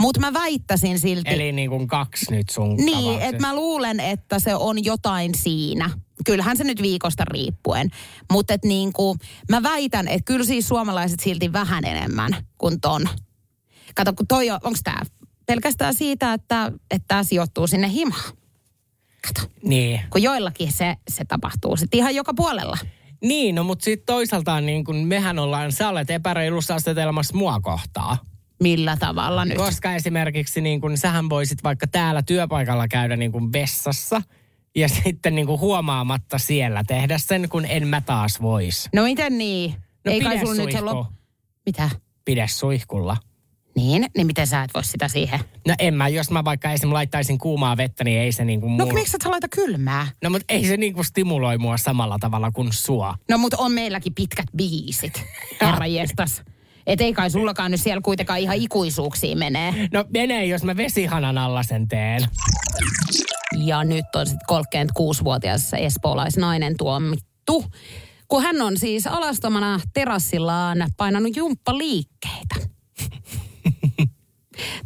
[0.00, 1.30] Mutta mä väittäisin silti.
[1.30, 5.90] Eli niin kuin kaksi nyt sun Niin, että mä luulen, että se on jotain siinä.
[6.24, 7.90] Kyllähän se nyt viikosta riippuen.
[8.30, 9.16] Mutta et niinku,
[9.50, 13.08] mä väitän, että kyllä siis suomalaiset silti vähän enemmän kuin ton.
[13.94, 15.02] Kato, kun toi on, onks tää
[15.46, 18.24] pelkästään siitä, että, että tää sijoittuu sinne himaan.
[19.26, 20.00] Kato, Niin.
[20.10, 22.78] kun joillakin se, se tapahtuu sitten ihan joka puolella.
[23.22, 28.18] Niin, no mutta sitten toisaalta niin kuin mehän ollaan, sä olet epäreilussa asetelmassa mua kohtaa.
[28.60, 29.56] Millä tavalla nyt?
[29.56, 34.22] Koska esimerkiksi niin kuin, sähän voisit vaikka täällä työpaikalla käydä niin kuin vessassa
[34.76, 38.88] ja sitten niin kuin huomaamatta siellä tehdä sen, kun en mä taas vois.
[38.94, 39.74] No miten niin?
[40.04, 41.06] No Ei kai pidä sulla nyt se lop...
[41.66, 41.90] Mitä?
[42.24, 43.16] Pide suihkulla.
[43.76, 45.40] Niin, niin miten sä et voi sitä siihen?
[45.68, 46.92] No en mä, jos mä vaikka esim.
[46.92, 48.94] laittaisin kuumaa vettä, niin ei se niin kuin No mul...
[48.94, 50.06] miksi et sä laita kylmää?
[50.22, 53.14] No mutta ei se niin kuin stimuloi mua samalla tavalla kuin sua.
[53.28, 55.22] No mutta on meilläkin pitkät biisit,
[55.60, 56.42] herra jestas.
[56.88, 59.88] Et ei kai sullakaan nyt siellä kuitenkaan ihan ikuisuuksiin menee.
[59.92, 62.20] No menee, jos mä vesihanan alla sen teen.
[63.56, 64.58] Ja nyt on sitten
[65.20, 67.64] 36-vuotias espoolaisnainen tuomittu,
[68.28, 72.54] kun hän on siis alastomana terassillaan painanut jumppaliikkeitä.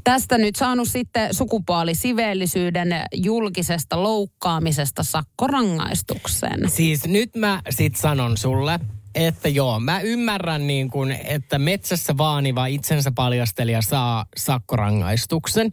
[0.05, 6.71] Tästä nyt saanut sitten sukupuolisiveellisyyden julkisesta loukkaamisesta sakkorangaistuksen.
[6.71, 8.81] Siis nyt mä sit sanon sulle,
[9.15, 15.71] että joo, mä ymmärrän niin kuin, että metsässä vaaniva itsensä paljastelija saa sakkorangaistuksen,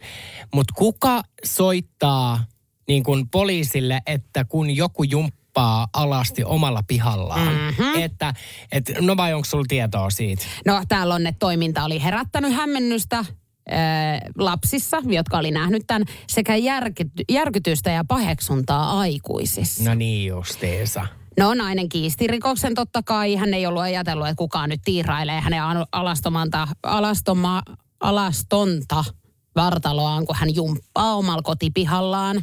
[0.54, 2.44] mutta kuka soittaa
[2.88, 8.02] niin kuin poliisille, että kun joku jumppaa alasti omalla pihallaan, mm-hmm.
[8.02, 8.34] että,
[8.72, 10.44] että no vai onko sulla tietoa siitä?
[10.66, 13.24] No täällä on, että toiminta oli herättänyt hämmennystä ö,
[14.38, 19.84] lapsissa, jotka oli nähnyt tämän, sekä järky- järkytystä ja paheksuntaa aikuisissa.
[19.84, 21.06] No niin justiinsa.
[21.38, 23.36] No nainen kiisti rikoksen totta kai.
[23.36, 25.62] Hän ei ollut ajatellut, että kukaan nyt tiirailee hänen
[25.92, 27.62] alastomanta, alastoma,
[28.00, 29.04] alastonta
[29.56, 32.42] vartaloaan, kun hän jumppaa omalla kotipihallaan.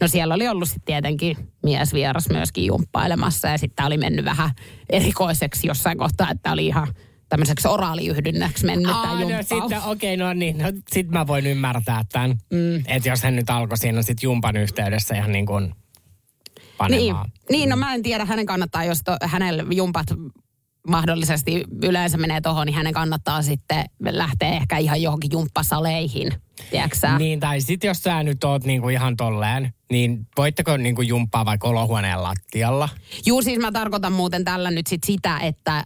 [0.00, 4.50] No siellä oli ollut sitten tietenkin mies vieras myöskin jumppailemassa ja sitten oli mennyt vähän
[4.90, 6.88] erikoiseksi jossain kohtaa, että oli ihan
[7.28, 9.48] tämmöiseksi oraaliyhdynnäksi mennyt tämä no jumppaus.
[9.48, 12.30] sitten, okei, okay, no niin, no sit mä voin ymmärtää tämän.
[12.52, 12.76] Mm.
[12.86, 15.74] Että jos hän nyt alkoi siinä sit jumpan yhteydessä ihan niin kuin
[16.78, 17.30] panemaan.
[17.50, 20.06] niin, no mä en tiedä, hänen kannattaa, jos to, hänellä jumpat
[20.88, 26.32] mahdollisesti yleensä menee tohon, niin hänen kannattaa sitten lähteä ehkä ihan johonkin jumppasaleihin,
[26.70, 27.08] tiedätkö?
[27.18, 31.68] Niin, tai sitten jos sä nyt oot niinku ihan tolleen, niin voitteko niinku jumppaa vaikka
[31.68, 32.88] olohuoneen lattialla?
[33.26, 35.84] Juu, siis mä tarkoitan muuten tällä nyt sit sitä, että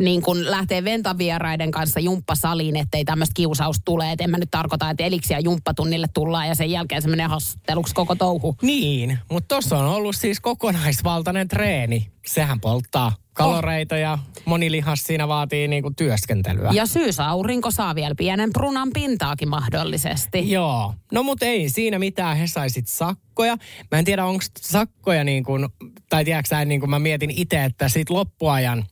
[0.00, 4.12] niin kun lähtee ventavieraiden kanssa jumppasaliin, ettei tämmöistä kiusausta tule.
[4.12, 7.94] Et en mä nyt tarkoita, että eliksiä jumppatunnille tullaan ja sen jälkeen se menee hassutteluksi
[7.94, 8.56] koko touhu.
[8.62, 12.10] Niin, mutta tossa on ollut siis kokonaisvaltainen treeni.
[12.26, 16.70] Sehän polttaa kaloreita ja moni lihas siinä vaatii niinku työskentelyä.
[16.72, 20.50] Ja syysaurinko saa vielä pienen prunan pintaakin mahdollisesti.
[20.50, 20.94] Joo.
[21.12, 23.56] No mut ei siinä mitään, he saisit sakkoja.
[23.90, 25.68] Mä en tiedä, onko sakkoja niin kuin,
[26.08, 28.84] tai tiedätkö niin kuin mä mietin itse, että sit loppuajan,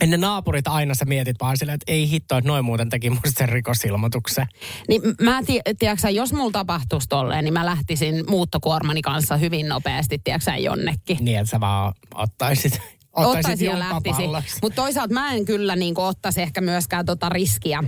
[0.00, 3.30] ennen naapurit aina sä mietit vaan silleen, että ei hitto, että noin muuten teki musta
[3.38, 4.46] sen rikosilmoituksen.
[4.88, 10.18] Niin mä, tie, tiedätkö, jos mulla tapahtuisi tolleen, niin mä lähtisin muuttokuormani kanssa hyvin nopeasti,
[10.24, 11.18] tiedätkö, jonnekin.
[11.20, 12.88] Niin, että sä vaan ottaisit, ottaisit
[13.38, 14.30] Ottaisin ja lähtisin.
[14.62, 17.84] Mutta toisaalta mä en kyllä niin ottaisi ehkä myöskään tota riskiä,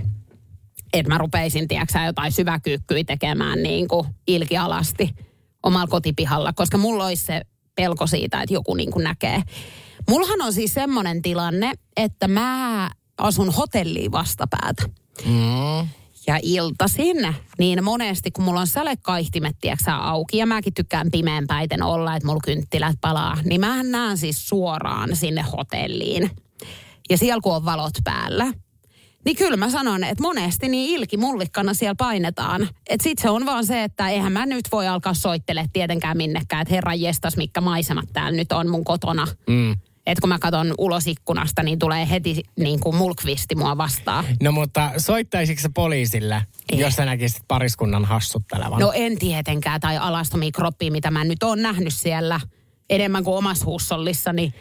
[0.93, 5.09] että mä rupeisin, tiedätkö, jotain syväkyykkyä tekemään niin kuin ilkialasti
[5.63, 7.41] omalla kotipihalla, koska mulla olisi se
[7.75, 9.43] pelko siitä, että joku niin kuin näkee.
[10.09, 14.83] Mullahan on siis semmoinen tilanne, että mä asun hotelliin vastapäätä.
[15.25, 15.87] Mm.
[16.27, 21.83] Ja iltasin, niin monesti kun mulla on sälekaihtimet, tiedätkö, auki, ja mäkin tykkään pimeän päiten
[21.83, 26.31] olla, että mulla kynttilät palaa, niin mä näen siis suoraan sinne hotelliin.
[27.09, 28.53] Ja siellä kun on valot päällä,
[29.25, 32.69] niin kyllä mä sanon, että monesti niin ilki mullikkana siellä painetaan.
[32.89, 36.61] Että sit se on vaan se, että eihän mä nyt voi alkaa soittele tietenkään minnekään,
[36.61, 39.27] että herran jestas, mitkä maisemat täällä nyt on mun kotona.
[39.47, 39.75] Mm.
[40.07, 44.25] Että kun mä katson ulos ikkunasta, niin tulee heti niin kuin mulkvisti mua vastaan.
[44.41, 46.79] No mutta soittaisitko sä poliisille, Ei.
[46.79, 48.79] jos sä näkisit pariskunnan hassuttelevan?
[48.79, 52.39] No en tietenkään, tai alastomia kroppia, mitä mä nyt oon nähnyt siellä
[52.89, 54.53] enemmän kuin omassa huussollissani, niin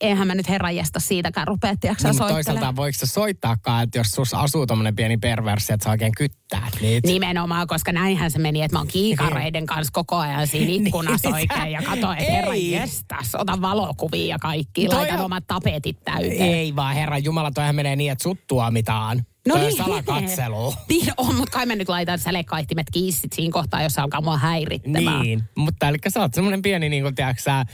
[0.00, 4.06] eihän mä nyt herranjesta siitäkään rupea, tiedätkö No, no, toisaalta voiko sä soittaakaan, että jos
[4.10, 7.08] sus asuu tommonen pieni perversi, että sä oikein kyttää niitä?
[7.08, 11.34] Nimenomaan, koska näinhän se meni, että mä oon kiikareiden kanssa koko ajan siinä ikkunassa Niin,
[11.52, 12.70] oikein ja katsoin, että herran Ei.
[12.72, 16.42] jestas, otan valokuvia ja kaikki, Toi laitan on- omat tapetit täyteen.
[16.42, 19.22] Ei vaan, herran Jumala, toihan menee niin, että sut tuomitaan.
[19.48, 19.76] No niin.
[19.76, 20.74] salakatselu.
[20.88, 25.22] Niin on, mutta kai mä nyt laitan sälekaihtimet kiissit siinä kohtaa, jos alkaa mua häirittämään.
[25.22, 27.64] Niin, mutta eli sä oot semmoinen pieni, niin kuin tiedätkö sä,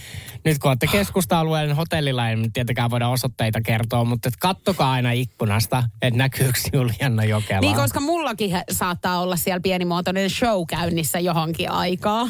[0.45, 5.13] nyt kun olette keskusta-alueen hotellilla, ei nyt tietenkään voida osoitteita kertoa, mutta et kattokaa aina
[5.13, 7.61] ikkunasta, että näkyykö Julianna Jokela.
[7.61, 12.29] Niin, koska mullakin saattaa olla siellä pienimuotoinen show käynnissä johonkin aikaa.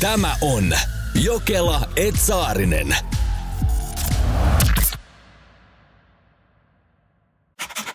[0.00, 0.72] Tämä on
[1.14, 2.96] Jokela Etsaarinen.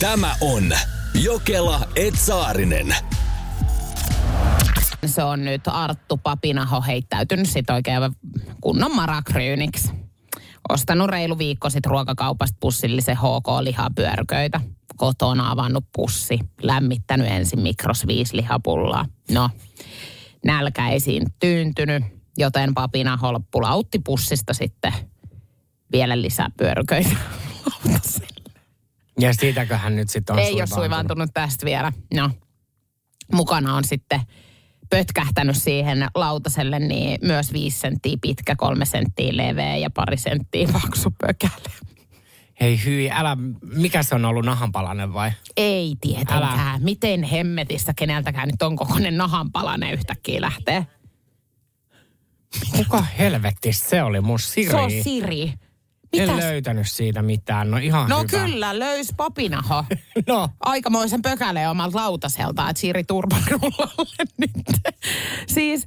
[0.00, 0.62] Tämä on
[1.14, 2.94] Jokela Etsaarinen.
[5.06, 8.02] Se on nyt Arttu Papinaho heittäytynyt sit oikein
[8.60, 9.90] kunnon marakryyniksi.
[10.68, 14.60] Ostanut reilu viikko sitten ruokakaupasta pussillisen HK-lihapyörköitä.
[14.96, 19.06] Kotona avannut pussi, lämmittänyt ensin mikros viisi lihapullaa.
[19.30, 19.50] No,
[20.44, 22.04] nälkä ei siinä tyyntynyt,
[22.36, 24.92] joten Papinaho pulautti pussista sitten
[25.92, 27.16] vielä lisää pyörköitä.
[29.18, 30.84] Ja siitäköhän nyt sitten on Ei ole suivaantunut.
[30.84, 31.92] suivaantunut tästä vielä.
[32.14, 32.30] No,
[33.32, 34.20] mukana on sitten
[34.90, 41.10] pötkähtänyt siihen lautaselle niin myös viisi senttiä pitkä, kolme senttiä leveä ja pari senttiä paksu
[41.20, 41.72] pökäle.
[42.60, 43.36] Hei hyi, älä,
[43.74, 45.32] mikä se on ollut nahanpalanen vai?
[45.56, 46.42] Ei tietenkään.
[46.42, 46.78] Älä.
[46.78, 50.86] Miten hemmetistä keneltäkään nyt on kokoinen nahanpalanen yhtäkkiä lähtee?
[52.76, 54.70] Kuka helvetti se oli mun Siri?
[54.70, 55.52] Se on Siri.
[56.12, 56.44] En Mitäs?
[56.44, 57.70] löytänyt siitä mitään.
[57.70, 58.28] No ihan No hyvä.
[58.28, 59.84] kyllä, löys papinaho.
[60.26, 60.48] No.
[60.60, 64.92] Aikamoisen pökäleen omalta lautaselta, että Siri Turpanullalle nyt.
[65.46, 65.86] Siis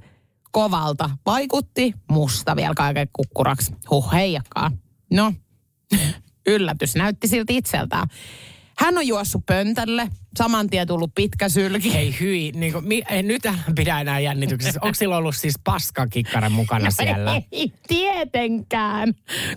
[0.52, 3.74] kovalta vaikutti musta vielä kaiken kukkuraksi.
[3.90, 4.72] Huh, heijakkaa.
[5.12, 5.34] No,
[6.48, 8.08] yllätys näytti silti itseltään.
[8.82, 11.94] Hän on juossut pöntälle, saman tien tullut pitkä sylki.
[11.94, 14.80] Hei hyi, niin kuin, mi, ei, nyt älä pidä enää jännityksessä.
[14.84, 17.34] Onko sillä ollut siis paskakikkara mukana siellä?
[17.34, 19.14] No Ei tietenkään.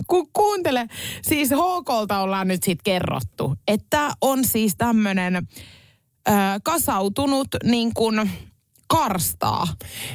[0.07, 0.87] Kun kuuntele,
[1.21, 5.47] siis HKlta ollaan nyt siitä kerrottu, että on siis tämmöinen
[6.63, 8.31] kasautunut niin kuin
[8.87, 9.67] karstaa.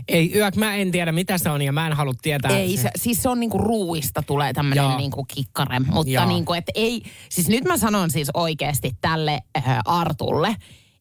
[0.08, 2.56] Ei, yök, mä en tiedä mitä se on ja mä en halua tietää.
[2.56, 4.96] Ei, se, siis se on niinku ruuista tulee tämmöinen Joo.
[4.96, 10.56] niinku kikkare, mutta niinku, että ei, siis nyt mä sanon siis oikeasti tälle äh, Artulle,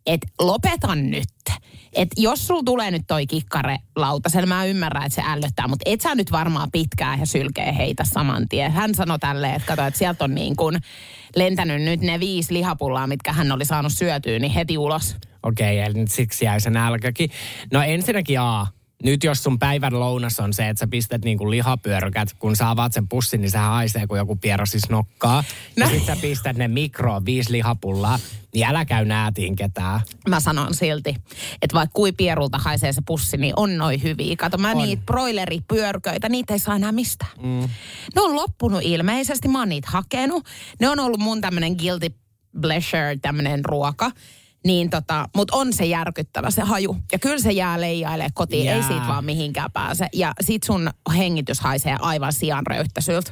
[0.09, 1.29] että lopeta nyt.
[1.93, 6.01] Että jos sulla tulee nyt toi kikkare lautasella, mä ymmärrän, että se ällöttää, mutta et
[6.01, 8.71] sä nyt varmaan pitkään ja sylkeä heitä saman tien.
[8.71, 10.79] Hän sanoi tälleen, että kato, että sieltä on niin kuin
[11.35, 15.15] lentänyt nyt ne viisi lihapullaa, mitkä hän oli saanut syötyä, niin heti ulos.
[15.43, 17.29] Okei, eli nyt siksi jäi se nälkäkin.
[17.71, 18.67] No ensinnäkin A.
[19.03, 22.93] Nyt jos sun päivän lounas on se, että sä pistät niinku lihapyörkät, kun sä avaat
[22.93, 25.43] sen pussin, niin se haisee, kun joku pierro siis nokkaa.
[25.77, 25.85] No.
[25.85, 28.19] Ja sit sä pistät ne mikroon viisi lihapullaa,
[28.53, 30.01] niin älä käy näätiin ketään.
[30.29, 31.15] mä sanon silti,
[31.61, 34.35] että vaikka kui pierulta haisee se pussi, niin on noin hyviä.
[34.35, 34.77] Kato, mä On.
[34.77, 37.31] niitä broileripyörköitä, niitä ei saa enää mistään.
[37.41, 37.69] Mm.
[38.15, 40.45] Ne on loppunut ilmeisesti, mä oon niitä hakenut.
[40.79, 42.15] Ne on ollut mun tämmönen guilty
[42.61, 44.11] pleasure, tämmönen ruoka.
[44.65, 46.97] Niin tota, mutta on se järkyttävä se haju.
[47.11, 48.75] Ja kyllä se jää leijailee kotiin, Jää.
[48.75, 50.07] ei siitä vaan mihinkään pääse.
[50.13, 53.31] Ja sit sun hengitys haisee aivan sian röyhtäisyltä.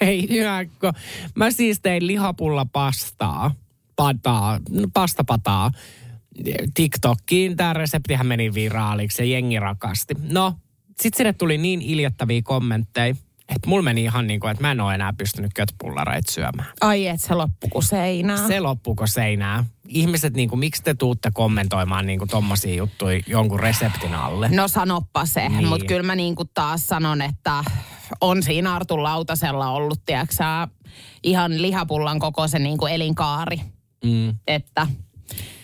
[0.00, 0.92] Hei Jaakko,
[1.34, 3.54] mä siis tein lihapulla pastaa,
[3.96, 5.70] pataa, no, pastapataa.
[6.74, 10.14] TikTokkiin tämä reseptihän meni viraaliksi ja jengi rakasti.
[10.30, 10.54] No,
[11.00, 13.14] sit sinne tuli niin iljettäviä kommentteja,
[13.48, 16.68] että mulla meni ihan niin kuin, että mä en ole enää pystynyt kötpullareita syömään.
[16.80, 18.46] Ai et se loppu kuin seinää.
[18.48, 19.64] Se loppuko seinää?
[19.88, 24.48] Ihmiset, niin kuin, miksi te tuutte kommentoimaan niin kuin tommosia juttuja jonkun reseptin alle?
[24.48, 25.58] No sanoppa se, Niin.
[25.58, 25.68] niin.
[25.68, 27.64] mutta kyllä mä niinku taas sanon, että
[28.20, 30.34] on siinä Artun lautasella ollut, tiedätkö
[31.22, 33.60] ihan lihapullan koko se niinku elinkaari.
[34.04, 34.34] Mm.
[34.46, 34.86] Että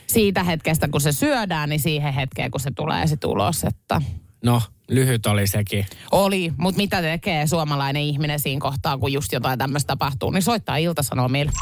[0.07, 4.03] siitä hetkestä, kun se syödään, niin siihen hetkeen, kun se tulee sit ulos, että
[4.45, 4.63] No,
[4.95, 5.87] lyhyt oli sekin.
[6.13, 6.53] oli.
[6.57, 11.53] Mutta mitä tekee suomalainen ihminen siinä kohtaa, kun just jotain tämmöistä tapahtuu, niin soittaa iltasanomille.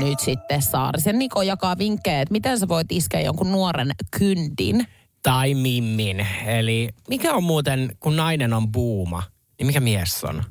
[0.00, 4.86] Nyt sitten Saarisen Niko jakaa vinkkejä, että miten sä voit iskeä jonkun nuoren kyndin.
[5.22, 6.26] Tai mimmin.
[6.46, 9.22] Eli mikä on muuten, kun nainen on buuma,
[9.58, 10.44] niin mikä mies on?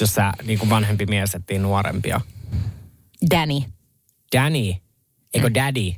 [0.00, 2.20] Jos sä niin kuin vanhempi mies etsii nuorempia.
[3.30, 3.60] Danny.
[4.36, 4.74] Danny.
[5.34, 5.92] Eikö daddy?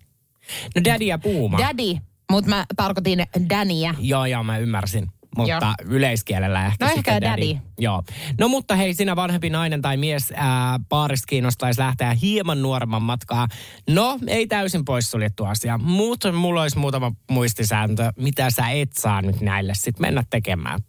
[0.76, 1.58] No daddy ja buuma.
[1.58, 1.98] Daddy,
[2.30, 3.94] mutta mä tarkoitin Daniä.
[3.98, 5.06] Joo, joo, mä ymmärsin.
[5.36, 5.90] Mutta Joo.
[5.94, 7.56] yleiskielellä ehkä No ehkä daddy.
[7.78, 8.02] Joo.
[8.38, 13.48] No mutta hei, sinä vanhempi nainen tai mies ää, paarista kiinnostaisi lähteä hieman nuoremman matkaa.
[13.88, 19.40] No, ei täysin poissuljettu asia, mutta mulla olisi muutama muistisääntö, mitä sä et saa nyt
[19.40, 20.80] näille sitten mennä tekemään.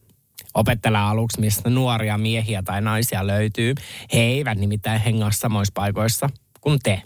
[0.53, 3.75] Opettele aluksi, mistä nuoria miehiä tai naisia löytyy.
[4.13, 6.29] He eivät nimittäin hengaa samoissa paikoissa
[6.61, 7.01] kuin te.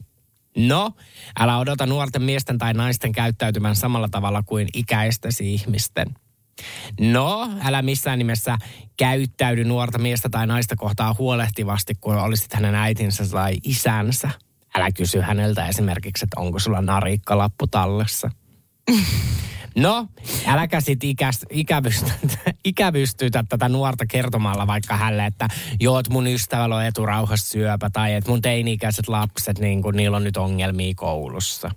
[0.58, 0.91] No,
[1.39, 6.08] älä odota nuorten miesten tai naisten käyttäytymään samalla tavalla kuin ikäistäsi ihmisten.
[7.00, 8.58] No, älä missään nimessä
[8.98, 14.30] käyttäydy nuorta miestä tai naista kohtaa huolehtivasti, kun olisit hänen äitinsä tai isänsä.
[14.76, 18.32] Älä kysy häneltä esimerkiksi, että onko sulla narikkalappu tallessa.
[19.76, 20.08] No,
[20.46, 22.12] äläkä sit ikäs, ikävystä,
[22.66, 25.48] ikävystytä tätä nuorta kertomalla vaikka hälle, että
[25.80, 30.18] joo, että mun ystävällä on eturauhassa syöpä tai että mun teini-ikäiset lapset, niin kun niillä
[30.18, 31.72] on nyt ongelmia koulussa.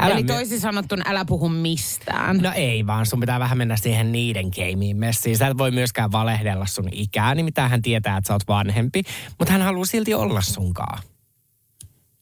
[0.00, 2.36] Älä Eli toisin sanottuna älä puhu mistään.
[2.36, 5.36] No ei vaan, sun pitää vähän mennä siihen niiden keimiin messiin.
[5.36, 9.02] Sä et voi myöskään valehdella sun ikää, nimittäin hän tietää, että sä oot vanhempi,
[9.38, 11.02] mutta hän haluaa silti olla sunkaan.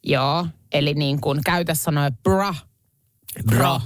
[0.05, 2.55] Joo, eli niin kuin käytä sanoja bra.
[3.47, 3.81] Bro.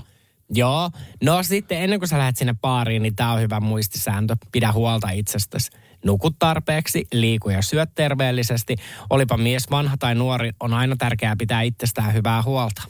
[0.50, 0.90] Joo,
[1.22, 4.36] no sitten ennen kuin sä lähdet sinne baariin, niin tää on hyvä muistisääntö.
[4.52, 5.70] Pidä huolta itsestäsi.
[6.04, 8.76] Nuku tarpeeksi, liiku ja syö terveellisesti.
[9.10, 12.82] Olipa mies vanha tai nuori, on aina tärkeää pitää itsestään hyvää huolta.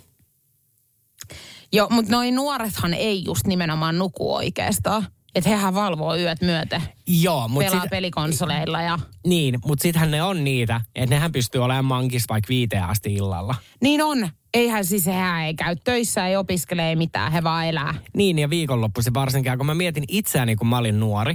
[1.73, 5.07] Joo, mutta noi nuorethan ei just nimenomaan nuku oikeastaan.
[5.35, 6.83] Että hehän valvoo yöt myöten.
[7.07, 8.99] Joo, mutta Pelaa sit, pelikonsoleilla ja...
[9.27, 13.55] niin, mutta sittenhän ne on niitä, että nehän pystyy olemaan mankis vaikka viiteen asti illalla.
[13.81, 14.31] Niin on.
[14.55, 17.95] Eihän siis hehän ei käy töissä, ei opiskele, ei mitään, he vaan elää.
[18.17, 21.35] Niin, ja viikonloppuisin varsinkin, kun mä mietin itseäni, kun mä olin nuori,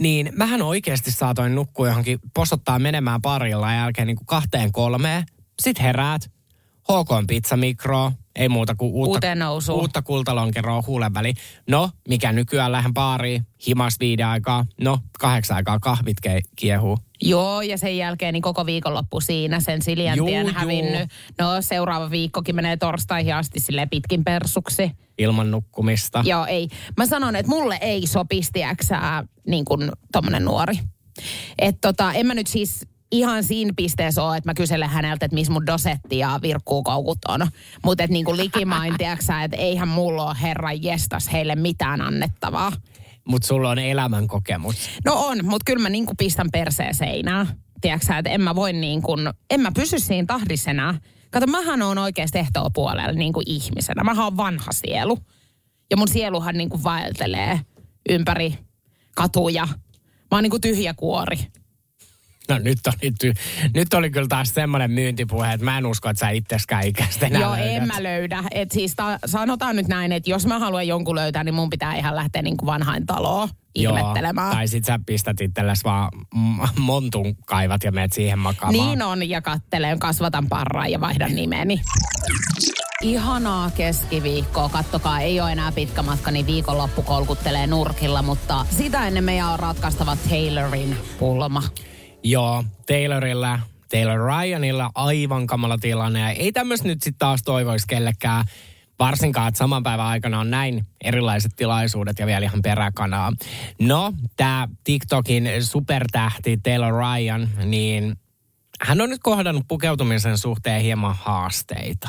[0.00, 5.24] niin mähän oikeasti saatoin nukkua johonkin, posottaa menemään parilla ja jälkeen niin kuin kahteen kolmeen.
[5.62, 6.30] Sitten heräät,
[6.82, 9.26] HK Pizza Mikro, ei muuta kuin uutta,
[9.72, 11.36] uutta kultalonkeroa huulen väliin.
[11.68, 16.16] No, mikä nykyään lähden baariin, himas viiden aikaa, no kahdeksan aikaa kahvit
[16.56, 16.98] kiehuu.
[17.22, 20.54] Joo, ja sen jälkeen niin koko viikonloppu siinä sen Siljan Juu, tien juu.
[20.54, 21.10] hävinnyt.
[21.38, 24.90] No seuraava viikkokin menee torstaihin asti sille pitkin persuksi.
[25.18, 26.22] Ilman nukkumista.
[26.26, 26.68] Joo, ei.
[26.96, 30.74] Mä sanon, että mulle ei sopisi, tiedäksää, niin kuin tommonen nuori.
[31.58, 35.34] Että tota, en mä nyt siis ihan siinä pisteessä ole, että mä kyselen häneltä, että
[35.34, 37.46] missä mun dosetti ja virkkuukoukut on.
[37.84, 42.72] Mutta että niin kuin likimain, tiedäksää, että eihän mulla ole herran jestas heille mitään annettavaa.
[43.28, 44.90] Mutta sulla on elämän kokemus.
[45.04, 47.46] No on, mutta kyllä mä niin kuin pistän perseen seinään.
[47.80, 50.94] Tiedätkö että en mä voi niin kuin, en mä pysy siinä tahdissa enää.
[51.30, 54.04] Kato, mähän on oikeasti ehtoa puolella niin kuin ihmisenä.
[54.04, 55.18] Mähän on vanha sielu.
[55.90, 57.60] Ja mun sieluhan niin kuin vaeltelee
[58.08, 58.58] ympäri
[59.16, 59.66] katuja.
[60.30, 61.38] Mä oon niin kuin tyhjä kuori.
[62.50, 63.34] No nyt oli, ty-
[63.74, 67.40] nyt oli kyllä taas semmoinen myyntipuhe, että mä en usko, että sä itseskään ikäistä enää
[67.40, 67.76] Joo, löydät.
[67.76, 68.44] en mä löydä.
[68.50, 71.94] Et siis ta- sanotaan nyt näin, että jos mä haluan jonkun löytää, niin mun pitää
[71.96, 74.46] ihan lähteä niin kuin vanhain taloon ihmettelemään.
[74.48, 76.08] Joo, tai sit sä pistät itsellesi vaan
[76.78, 78.86] montun kaivat ja meet siihen makaamaan.
[78.88, 81.80] Niin on, ja kattelen, kasvatan parraa ja vaihdan nimeni.
[83.02, 84.68] Ihanaa keskiviikkoa.
[84.68, 89.58] Kattokaa, ei ole enää pitkä matka, niin viikonloppu kolkuttelee nurkilla, mutta sitä ennen meidän on
[89.58, 91.62] ratkaistava Taylorin pulma.
[92.22, 96.20] Joo, Taylorilla, Taylor Ryanilla aivan kamala tilanne.
[96.20, 98.44] Ja ei tämmöistä nyt sitten taas toivoisi kellekään.
[98.98, 103.32] Varsinkaan, että saman päivän aikana on näin erilaiset tilaisuudet ja vielä ihan peräkanaa.
[103.80, 108.16] No, tämä TikTokin supertähti Taylor Ryan, niin
[108.80, 112.08] hän on nyt kohdannut pukeutumisen suhteen hieman haasteita.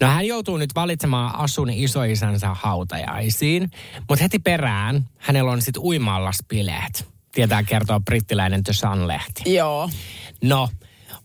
[0.00, 3.70] No hän joutuu nyt valitsemaan asun isoisänsä hautajaisiin,
[4.08, 7.15] mutta heti perään hänellä on sitten uimaallaspileet.
[7.36, 9.54] Tietää kertoa brittiläinen The Sun-lehti.
[9.54, 9.90] Joo.
[10.42, 10.68] No,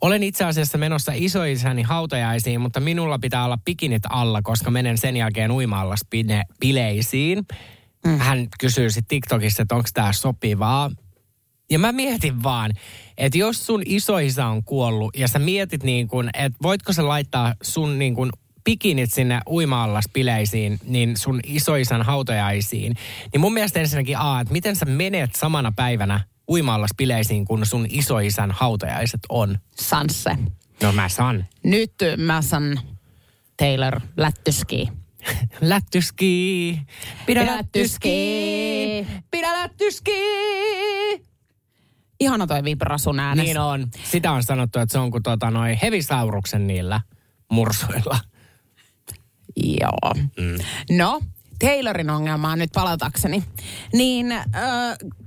[0.01, 5.17] olen itse asiassa menossa isoisäni hautajaisiin, mutta minulla pitää olla pikinit alla, koska menen sen
[5.17, 7.45] jälkeen uimaallas-bileisiin.
[8.05, 8.17] Mm.
[8.17, 10.91] Hän kysyy sitten TikTokissa, että onko tämä sopivaa.
[11.69, 12.71] Ja mä mietin vaan,
[13.17, 17.55] että jos sun isoisä on kuollut ja sä mietit niin kuin, että voitko sä laittaa
[17.61, 18.29] sun niin kuin
[18.63, 22.95] pikinit sinne uimaallaspileisiin, niin sun isoisän hautajaisiin.
[23.33, 28.51] Niin mun mielestä ensinnäkin A, että miten sä menet samana päivänä uimaallaspileisiin, kun sun isoisän
[28.51, 29.57] hautajaiset on?
[29.75, 30.37] Sanse.
[30.83, 31.45] No mä san.
[31.63, 32.79] Nyt mä san
[33.57, 34.89] Taylor lättyski.
[35.61, 36.79] Lättyski,
[37.25, 40.11] pidä lättyski, pidä lättyski.
[42.19, 43.45] Ihana toi vibrasun äänes.
[43.45, 43.87] Niin on.
[44.03, 47.01] Sitä on sanottu, että se on kuin tota noi hevisauruksen niillä
[47.51, 48.19] mursuilla.
[49.55, 50.13] Joo.
[50.37, 50.65] Mm.
[50.97, 51.21] No,
[51.59, 53.43] Taylorin ongelmaan nyt palatakseni.
[53.93, 54.41] Niin äh,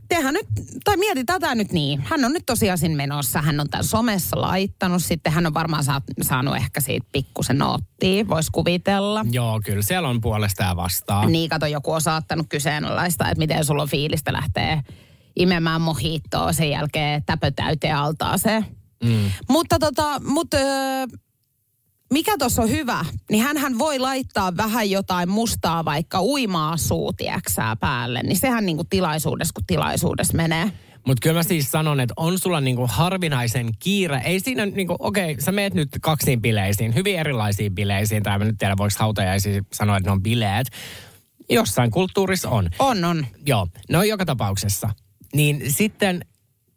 [0.08, 0.46] tehän nyt,
[0.84, 2.02] tai mieti tätä nyt niin.
[2.04, 3.42] Hän on nyt tosiaan menossa.
[3.42, 5.02] Hän on tämän somessa laittanut.
[5.02, 9.24] Sitten hän on varmaan saat, saanut ehkä siitä pikkusen noottia, voisi kuvitella.
[9.30, 11.32] Joo, kyllä siellä on puolesta ja vastaan.
[11.32, 14.82] Niin, kato, joku on saattanut kyseenalaista, että miten sulla on fiilistä lähtee
[15.36, 18.66] imemään mohittoa sen jälkeen täpö täyteen altaaseen.
[19.04, 19.30] Mm.
[19.48, 21.06] Mutta tota, mut, öö,
[22.14, 28.22] mikä tuossa on hyvä, niin hän voi laittaa vähän jotain mustaa vaikka uimaa suutieksää päälle.
[28.22, 30.72] Niin sehän niinku tilaisuudessa kun tilaisuudessa menee.
[31.06, 34.22] Mutta kyllä mä siis sanon, että on sulla niinku harvinaisen kiire.
[34.24, 38.44] Ei siinä niinku, okei, okay, sä meet nyt kaksiin bileisiin, hyvin erilaisiin bileisiin, tai mä
[38.44, 40.66] nyt tiedä, voiko hautajaisiin sanoa, että ne on bileet.
[41.50, 42.70] Jossain kulttuurissa on.
[42.78, 43.26] On, on.
[43.46, 44.90] Joo, no joka tapauksessa.
[45.34, 46.24] Niin sitten,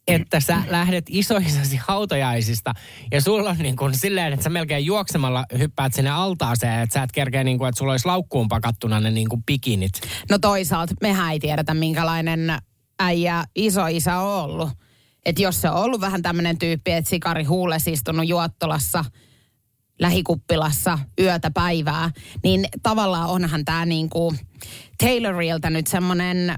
[0.07, 2.73] että sä lähdet isoisasi hautajaisista
[3.11, 7.03] ja sulla on niin kuin silleen, että sä melkein juoksemalla hyppäät sinne altaaseen, että sä
[7.03, 9.93] et kerkeä niin kuin, että sulla olisi laukkuun pakattuna ne niin kuin pikinit.
[10.29, 12.57] No toisaalta mehän ei tiedetä, minkälainen
[12.99, 14.69] äijä isoisä on ollut.
[15.25, 19.05] Että jos se on ollut vähän tämmöinen tyyppi, että sikari huules istunut juottolassa
[19.99, 22.11] lähikuppilassa yötä päivää,
[22.43, 24.33] niin tavallaan onhan tämä niinku
[24.97, 26.55] Taylorilta nyt semmoinen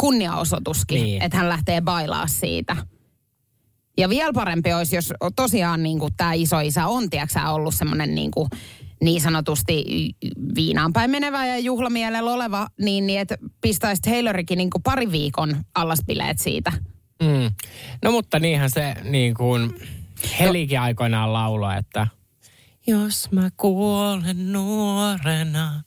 [0.00, 1.22] kunniaosoituskin, Niin.
[1.22, 2.76] että hän lähtee bailaa siitä.
[3.98, 8.30] Ja vielä parempi olisi, jos tosiaan niin kuin tämä isoisä on, tiedätkö ollut semmoinen niin
[8.30, 8.48] kuin
[9.02, 9.84] niin sanotusti
[10.54, 15.56] viinaan päin menevä ja juhlamielellä oleva, niin, niin että pistäisi Taylorikin niin kuin pari viikon
[15.74, 16.72] allaspileet siitä.
[17.22, 17.50] Mm.
[18.04, 19.74] No mutta niinhän se niin kuin
[20.40, 22.06] Helikin aikoinaan lauloi, että
[22.86, 25.82] jos mä kuolen nuorena.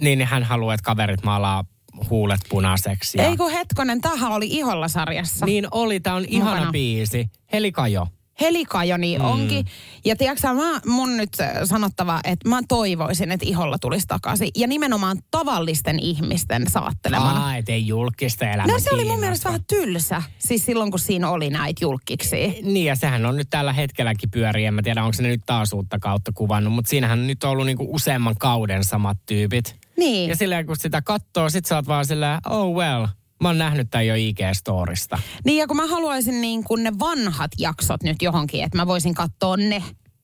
[0.00, 1.64] Niin hän haluaa, että kaverit maalaa
[2.10, 3.18] huulet punaiseksi.
[3.18, 3.24] Ja...
[3.24, 5.46] Ei kun hetkonen, tämähän oli Iholla sarjassa.
[5.46, 6.72] Niin oli, tämä on ihana Mukana.
[6.72, 7.26] biisi.
[7.52, 8.06] Heli Kajo.
[8.40, 9.24] helikajoni Mm.
[9.24, 9.66] onkin.
[10.04, 11.30] Ja tiedätkö mä, mun nyt
[11.64, 14.48] sanottava, että mä toivoisin, että iholla tulisi takaisin.
[14.56, 17.44] Ja nimenomaan tavallisten ihmisten saattelemana.
[17.44, 19.20] Aa, et ei julkista elämää No se oli mun kiinnosta.
[19.20, 22.36] mielestä vähän tylsä, siis silloin kun siinä oli näitä julkiksi.
[22.62, 24.64] Niin ja sehän on nyt tällä hetkelläkin pyörii.
[24.66, 27.44] En mä tiedä, onko se ne nyt taas uutta kautta kuvannut, mutta siinähän on nyt
[27.44, 29.76] ollut niinku useamman kauden samat tyypit.
[29.96, 30.30] Niin.
[30.30, 33.06] Ja silleen kun sitä katsoo, sit sä oot vaan silleen, oh well,
[33.42, 35.18] mä oon nähnyt tän jo IG-storista.
[35.44, 39.14] Niin ja kun mä haluaisin niin kuin ne vanhat jaksot nyt johonkin, että mä voisin
[39.14, 39.82] katsoa ne.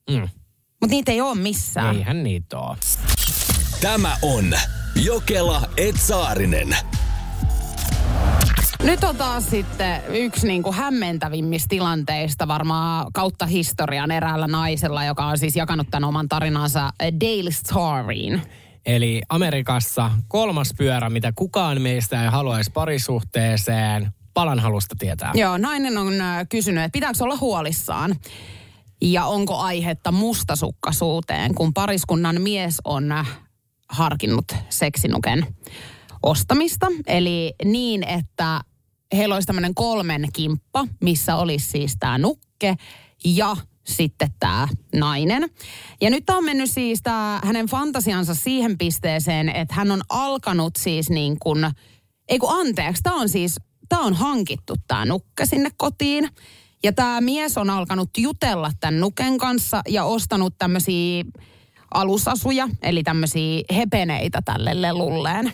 [0.09, 0.29] Mm.
[0.81, 1.95] Mutta niitä ei ole missään.
[1.95, 2.75] Eihän niitä oo.
[3.81, 4.53] Tämä on
[4.95, 6.75] Jokela Etsaarinen.
[8.83, 15.25] Nyt on taas sitten yksi niin kuin hämmentävimmistä tilanteista varmaan kautta historian eräällä naisella, joka
[15.25, 18.41] on siis jakanut tämän oman tarinansa Daily Stariin.
[18.85, 24.11] Eli Amerikassa kolmas pyörä, mitä kukaan meistä ei haluaisi parisuhteeseen.
[24.33, 25.31] Palan halusta tietää.
[25.33, 28.15] Joo, nainen on äh, kysynyt, että pitääkö olla huolissaan
[29.01, 33.39] ja onko aihetta mustasukkaisuuteen, kun pariskunnan mies on äh,
[33.89, 35.47] harkinnut seksinuken
[36.23, 36.87] ostamista.
[37.07, 38.61] Eli niin, että
[39.15, 42.75] heillä olisi tämmöinen kolmen kimppa, missä olisi siis tämä nukke
[43.25, 45.49] ja sitten tämä nainen.
[46.01, 51.09] Ja nyt on mennyt siis tämä hänen fantasiansa siihen pisteeseen, että hän on alkanut siis
[51.09, 51.71] niin kuin,
[52.29, 53.55] ei kun anteeksi, tämä on siis,
[53.89, 56.29] tämä on hankittu tämä nukke sinne kotiin.
[56.83, 61.23] Ja tämä mies on alkanut jutella tämän nuken kanssa ja ostanut tämmöisiä
[61.93, 65.51] alusasuja, eli tämmöisiä hepeneitä tälle lelulleen.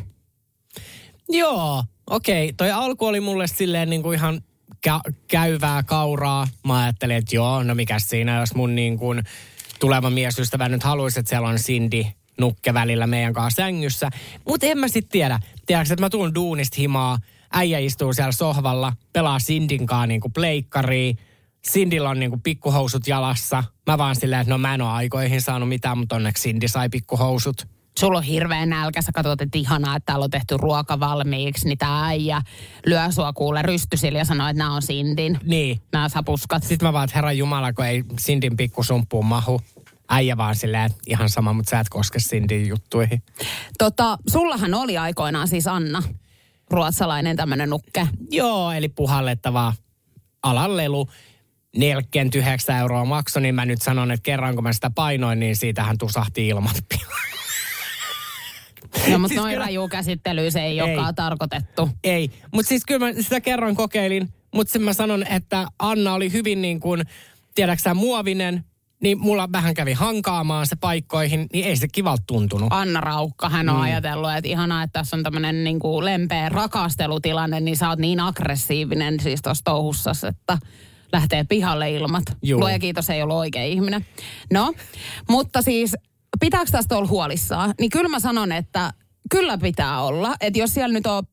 [1.30, 2.54] Joo, okei.
[2.54, 4.42] Toi alku oli mulle silleen niin kuin ihan
[4.88, 6.48] kä- käyvää kauraa.
[6.68, 9.24] Mä ajattelin, että joo, no mikä siinä, jos mun niin kuin
[9.80, 12.06] tuleva miesystävä nyt haluaisi, että siellä on Cindy
[12.40, 14.10] nukke välillä meidän kanssa sängyssä.
[14.48, 15.40] Mutta en mä sit tiedä.
[15.66, 17.20] Tiedätkö, että mä tuun duunista himaa,
[17.52, 21.14] äijä istuu siellä sohvalla, pelaa Sindin kanssa niin kuin pleikkaria.
[21.68, 23.64] Sindillä on niin kuin pikkuhousut jalassa.
[23.88, 26.90] Mä vaan silleen, että no mä en ole aikoihin saanut mitään, mutta onneksi Cindy sai
[26.90, 27.77] pikkuhousut.
[27.98, 31.78] Sulla on hirveä nälkä, sä katsot, että ihanaa, että täällä on tehty ruoka valmiiksi, niin
[31.78, 32.42] tää äijä
[32.86, 35.40] lyö sua kuule rystysillä ja sanoo, että nämä on Sindin.
[35.44, 35.82] Niin.
[35.92, 36.64] Nämä sapuskat.
[36.64, 39.62] Sitten mä vaan, että herra Jumala, kun ei Sindin pikkusumppuun mahu.
[40.10, 43.24] Äijä vaan silleen, ihan sama, mutta sä et koske Sindin juttuihin.
[43.78, 46.04] Tota, sullahan oli aikoinaan siis Anna,
[46.72, 48.08] ruotsalainen tämmönen nukke.
[48.32, 49.74] Joo, eli puhallettava
[50.44, 51.10] alanlelu.
[51.78, 55.98] 49 euroa maksoi, niin mä nyt sanon, että kerran kun mä sitä painoin, niin siitähän
[55.98, 57.37] tusahti ilmat pilalle.
[59.12, 60.82] No, mutta Siis noin kyllä- raju käsittely se ei, Ei.
[60.82, 61.90] olekaan tarkoitettu.
[62.04, 66.32] Ei, mutta siis kyllä mä sitä kerran kokeilin, mutta sen mä sanon, että Anna oli
[66.32, 67.04] hyvin niin kuin,
[67.56, 68.64] tiedätkö sä, muovinen,
[69.04, 72.68] niin mulla vähän kävi hankaamaan se paikkoihin, niin ei se kivalta tuntunut.
[72.72, 73.82] Anna Raukka, hän on Mm.
[73.82, 78.20] ajatellut, että ihanaa, että tässä on tämmöinen niin kuin lempeä rakastelutilanne, niin sä oot niin
[78.20, 80.58] aggressiivinen siis tuossa touhussa, että
[81.14, 82.24] lähtee pihalle ilmat.
[82.44, 82.60] Juu.
[82.60, 84.06] Luoja kiitos, ei ollut oikea ihminen.
[84.54, 84.74] No,
[85.30, 85.96] mutta siis
[86.40, 87.74] pitääkö tästä olla huolissaan?
[87.80, 88.94] Niin kyllä mä sanon, että
[89.32, 90.36] kyllä pitää olla.
[90.42, 91.24] Että jos siellä nyt on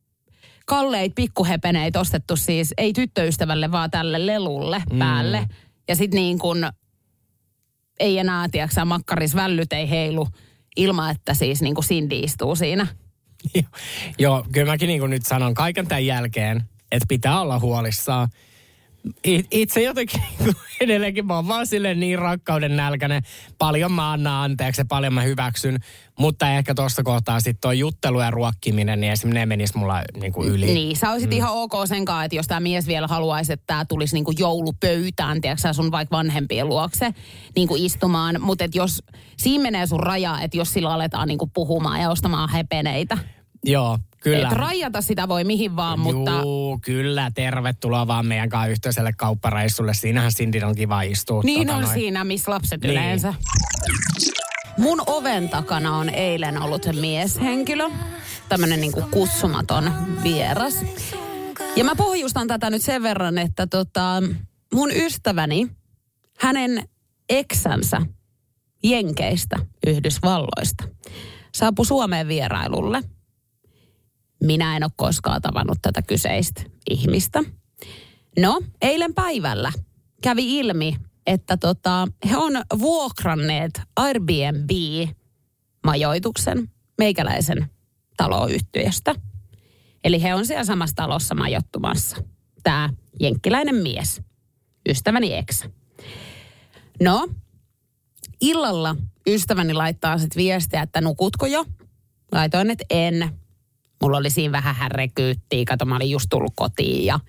[0.67, 4.99] kalleita pikkuhepeneitä ostettu siis, ei tyttöystävälle, vaan tälle lelulle Mm.
[4.99, 5.47] päälle.
[5.89, 6.67] Ja sitten niin kuin
[8.01, 10.29] ei enää, tiedätkö makkaris vällyt ei heilu
[10.77, 12.87] ilman, että siis niin kuin Cindy istuu siinä.
[14.19, 18.29] Joo, kyllä mäkin niin kuin nyt sanon kaiken tämän jälkeen, että pitää olla huolissaan.
[19.25, 23.23] It- Itse jotenkin niin edelleenkin mä oon vaan silleen niin rakkauden nälkäinen.
[23.59, 25.79] Paljon mä annan anteeksi ja paljon mä hyväksyn.
[26.19, 30.33] Mutta ehkä tuossa kohtaa sitten tuo juttelu ja ruokkiminen, niin esimerkiksi ne menisi mulla niin
[30.33, 30.67] kuin yli.
[30.67, 31.37] Niin, sä olisit mm.
[31.37, 35.41] ihan ok sen kanssa, että jos tämä mies vielä haluaisi, että tämä tulisi niinku joulupöytään,
[35.41, 37.15] tiedätkö sun vaikka vanhempien luokse
[37.57, 38.37] niinku istumaan.
[38.41, 39.03] Mutta jos
[39.37, 43.19] siinä menee sun raja, että jos sillä aletaan niinku puhumaan ja ostamaan hepeneitä.
[43.65, 44.49] Joo, kyllä.
[44.49, 46.31] Et rajata sitä voi mihin vaan, mutta...
[46.43, 47.31] Juu, kyllä.
[47.35, 49.95] Tervetuloa vaan meidän kanssa yhteiselle kauppareissulle.
[49.95, 51.43] Siinähän Cindy on kiva istua.
[51.45, 51.95] Niin tota on noin.
[51.95, 52.91] siinä, missä lapset Niin.
[52.91, 53.35] yleensä.
[54.79, 57.91] Mun oven takana on eilen ollut mieshenkilö,
[58.49, 60.75] tämmönen niinku kutsumaton vieras.
[61.77, 64.23] Ja mä pohjustan tätä nyt sen verran, että tota,
[64.75, 65.69] mun ystäväni,
[66.41, 66.89] hänen
[67.29, 68.03] eksänsä
[68.85, 69.57] Jenkeistä,
[69.87, 70.85] Yhdysvalloista,
[71.55, 73.03] saapui Suomeen vierailulle.
[74.45, 77.43] Minä en ole koskaan tavannut tätä kyseistä ihmistä.
[78.39, 79.73] No, eilen päivällä
[80.23, 87.71] kävi ilmi, että tota, he on vuokranneet Airbnb-majoituksen meikäläisen
[88.17, 89.15] taloyhtiöstä.
[90.05, 92.17] Eli he on siellä samassa talossa majoittumassa.
[92.63, 92.91] Tämä
[93.21, 94.23] jenkkiläinen mies,
[94.89, 95.65] ystäväni ex.
[97.03, 97.29] No,
[98.41, 101.65] illalla ystäväni laittaa sitten viestiä, että nukutko jo?
[102.33, 103.31] Laitoin, että en.
[104.05, 107.21] Mulla oli siinä vähän härrekyyttiä, kato mä olin just tullut kotiin ja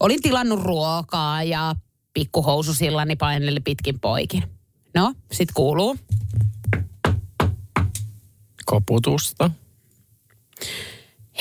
[0.00, 1.74] olin tilannut ruokaa ja
[2.14, 4.42] pikkuhoususillani paineli pitkin poikin.
[4.94, 5.96] No, sit kuuluu.
[8.64, 9.50] Koputusta.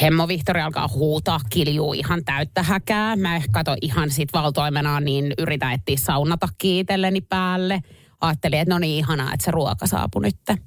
[0.01, 3.15] Hemmo Vihtori alkaa huutaa, kiljuu ihan täyttä häkää.
[3.15, 7.81] Mä kato ihan sit valtoimenaa, niin yritän etsiä saunatakki itselleni päälle.
[8.21, 10.59] Ajattelin, että no niin ihanaa, että se ruoka saapui nyt.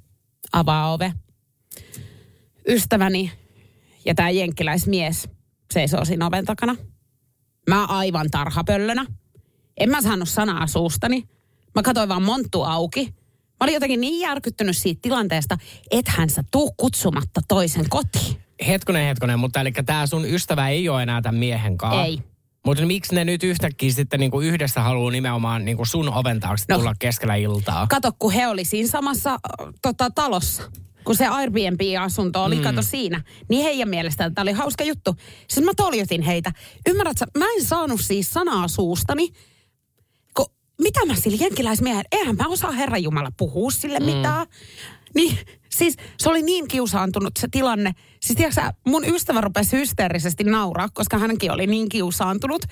[0.53, 1.13] Avaa ove.
[2.69, 3.33] Ystäväni
[4.07, 5.29] ja tämä jenkkiläismies
[5.75, 6.77] seisoo siinä oven takana.
[7.71, 9.07] Mä aivan tarhapöllönä.
[9.77, 11.29] En mä saanut sanaa suustani.
[11.75, 13.15] Mä katsoin vaan monttu auki.
[13.51, 15.59] Mä olin jotenkin niin järkyttynyt siitä tilanteesta,
[15.91, 18.37] että hän sä tuu kutsumatta toisen kotiin.
[18.67, 22.05] Hetkonen, hetkonen, mutta eli tämä sun ystävä ei ole enää tämän miehen kanssa.
[22.05, 22.19] Ei.
[22.67, 26.79] Mutta miksi ne nyt yhtäkkiä sitten niinku yhdessä haluaa nimenomaan niinku sun oven taakse No.
[26.79, 27.87] tulla keskellä iltaa?
[27.87, 29.39] Kato, kun he oli siinä samassa
[29.83, 30.63] tota, talossa.
[31.05, 32.63] Kun se Airbnb-asunto oli, mm.
[32.63, 33.23] kato siinä.
[33.49, 35.17] Niin heidän mielestään tämä oli hauska juttu.
[35.49, 36.53] Siis mä toljutin heitä.
[36.89, 39.29] Ymmärrätkö, mä en saanut siis sanaa suustani.
[40.37, 40.47] Kun,
[40.81, 44.07] mitä mä sille jenkkiläismiehen, eihän mä osaa Herran Jumala puhua sille mm.
[44.07, 44.47] mitään.
[45.15, 45.39] Niin,
[45.71, 47.93] siis se oli niin kiusaantunut se tilanne.
[48.21, 52.63] Siis tiedätkö mun ystävä rupesi hysteerisesti nauraa, koska hänkin oli niin kiusaantunut.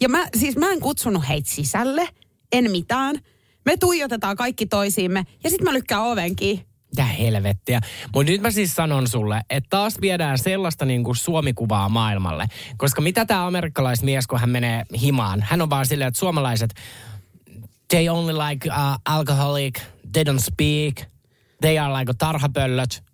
[0.00, 2.08] Ja mä, siis mä en kutsunut heitä sisälle,
[2.52, 3.20] en mitään.
[3.64, 6.67] Me tuijotetaan kaikki toisiimme ja sitten mä lykkään ovenkin.
[6.90, 7.80] Mitä helvettiä.
[8.14, 12.46] Mutta nyt mä siis sanon sulle, että taas viedään sellaista niinku suomikuvaa maailmalle.
[12.76, 16.74] Koska mitä tämä amerikkalaismies, kun hän menee himaan, hän on vaan silleen, että suomalaiset,
[17.88, 18.74] they only like uh,
[19.04, 19.80] alcoholic,
[20.12, 21.10] they don't speak,
[21.60, 23.07] they are like tarhapöllöt.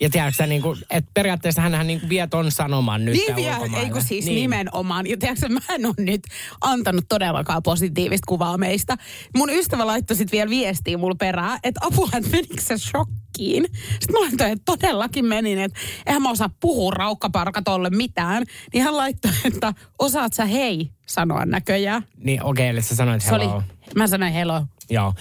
[0.00, 3.86] Ja tiedätkö sä, niinku, että periaatteessa hän niinku vie ton sanoman nyt Niin vielä, ulkomaille.
[3.86, 4.34] ei kun siis niin.
[4.36, 5.06] nimenomaan.
[5.06, 6.22] Ja tiedätkö, mä en ole nyt
[6.60, 8.96] antanut todellakaan positiivista kuvaa meistä.
[9.36, 13.64] Mun ystävä laittoi sitten vielä viestiä mulle perään, että apua, että menikö se shokkiin.
[13.72, 18.44] Sitten mä laitoin, että todellakin menin, että eihän mä osaa puhua raukkaparka tolle mitään.
[18.72, 22.02] Niin hän laittoi, että osaat sä hei sanoa näköjään.
[22.16, 23.62] Niin okei, eli sä sanoit Se oli, hello.
[23.94, 25.14] mä sanoin hello, Joo.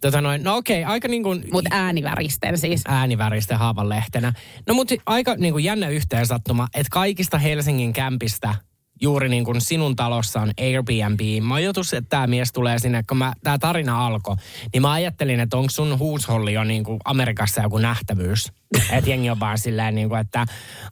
[0.00, 2.82] Tota noin, no okei, aika niin kuin mutta ääniväristen siis.
[2.88, 4.32] ääniväristen haavan lehtenä.
[4.66, 8.54] No mutta aika niin kuin jännä yhteensattuma, että kaikista Helsingin kämpistä
[9.00, 11.20] juuri niin kuin sinun talossa on Airbnb.
[11.42, 14.36] Majoitus, että tämä mies tulee sinne, kun mä, tämä tarina alkoi,
[14.72, 18.52] niin mä ajattelin, että onko sun huusholli jo niin kuin Amerikassa joku nähtävyys.
[18.92, 20.46] että jengi on vaan silleen niin kuin, että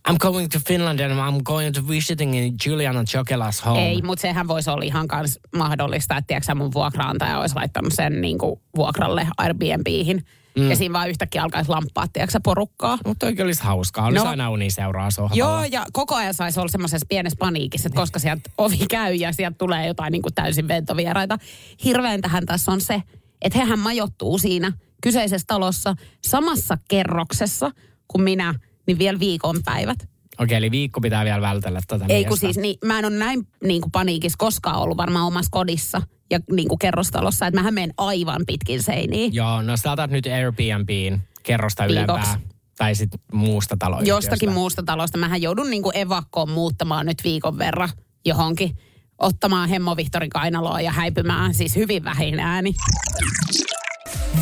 [0.09, 3.88] I'm going to Finland and I'm going to visiting in Juliana Jokelas home.
[3.88, 8.20] Ei, mutta sehän voisi olla ihan kans mahdollista, että tiedätkö, mun vuokraantaja olisi laittanut sen
[8.20, 10.24] niin kuin vuokralle Airbnbihin.
[10.59, 10.70] Mm.
[10.70, 12.98] Ja siinä vaan yhtäkkiä alkaisi lamppaa, tiedätkö, porukkaa.
[13.07, 14.07] Mutta oikein olisi hauskaa.
[14.07, 14.30] Olisi No.
[14.30, 15.36] aina uniseuraa sohvalla.
[15.38, 19.32] Joo, ja koko ajan saisi olla semmoisessa pienessä paniikissa, että koska sieltä ovi käy ja
[19.32, 21.38] sieltä tulee jotain niin kuin täysin ventovieraita.
[21.84, 23.02] Hirveintähän tässä on se,
[23.42, 25.94] että hehän majoittuu siinä kyseisessä talossa
[26.26, 27.70] samassa kerroksessa
[28.09, 28.54] kuin minä,
[28.86, 30.09] niin vielä viikonpäivät.
[30.38, 32.46] Okei, eli viikko pitää vielä vältellä tätä Ei kun miestä.
[32.46, 36.39] siis, niin, mä en ole näin niin kuin paniikissa koskaan ollut varmaan omassa kodissa ja
[36.51, 39.35] niin kuin kerrostalossa, että mähän menen aivan pitkin seiniin.
[39.35, 42.31] Joo, no sä otat nyt Airbnbiin kerrosta Viikoksi.
[42.31, 42.41] ylempää.
[42.79, 44.16] Tai sitten muusta taloyhtiöstä.
[44.16, 45.18] Jostakin muusta talosta.
[45.18, 47.89] Mähän joudun niin kuin evakkoon muuttamaan nyt viikon verran
[48.24, 48.79] johonkin.
[49.18, 52.74] Ottamaan Hemmo Vihtori kainaloa ja häipymään siis hyvin vähin ääni.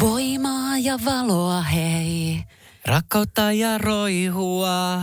[0.01, 2.43] Voimaa ja valoa, hei.
[2.87, 5.03] Rakkautta ja roihua.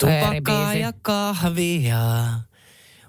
[0.00, 1.98] Tupakkaa ja kahvia.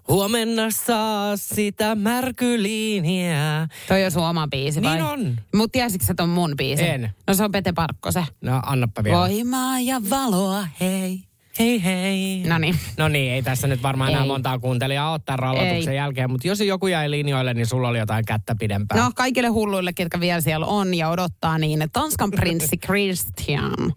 [0.09, 3.67] Huomenna saa sitä märkyliiniä.
[3.87, 4.95] Toi on sun oma biisi vai?
[4.95, 5.37] Niin on.
[5.55, 6.85] Mut tiesitkö sä ton mun biisin?
[6.85, 7.09] En.
[7.27, 8.25] No se on Pete Parkkosen.
[8.41, 9.17] No annappa vielä.
[9.17, 11.28] Voimaa ja valoa, hei.
[11.59, 12.43] Hei hei.
[12.47, 12.75] No niin.
[12.97, 14.27] No niin, ei tässä nyt varmaan enää Ei.
[14.27, 15.97] montaa kuuntelijaa ottaa rallotuksen Ei.
[15.97, 19.03] jälkeen, mutta jos joku jäi linjoille, niin sulla oli jotain kättä pidempään.
[19.03, 23.93] No kaikille hulluille, ketkä vielä siellä on ja odottaa niin, Tanskan prinssi Christian.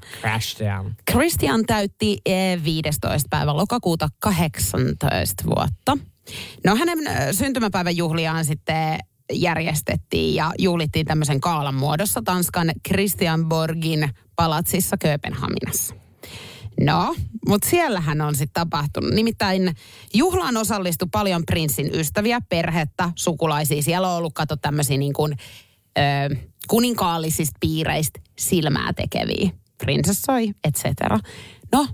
[0.58, 0.94] Down.
[1.10, 3.26] Christian täytti eh, 15.
[3.30, 5.98] päivä lokakuuta 18 vuotta.
[6.64, 8.98] No hänen ö, syntymäpäivän juhliaan sitten
[9.32, 16.01] järjestettiin ja juhlittiin tämmöisen kaalan muodossa Tanskan Christianborgin palatsissa Kööpenhaminassa.
[16.80, 17.14] No,
[17.48, 19.10] mutta siellähän on sitten tapahtunut.
[19.10, 19.76] Nimittäin
[20.14, 23.82] juhlaan osallistui paljon prinssin ystäviä, perhettä, sukulaisia.
[23.82, 25.36] Siellä on ollut, kato, tämmöisiä niin kuin,
[25.98, 26.36] ö,
[26.68, 29.50] kuninkaallisista piireistä silmää tekeviä.
[29.78, 31.18] Prinsessoi, et cetera.
[31.72, 31.86] No,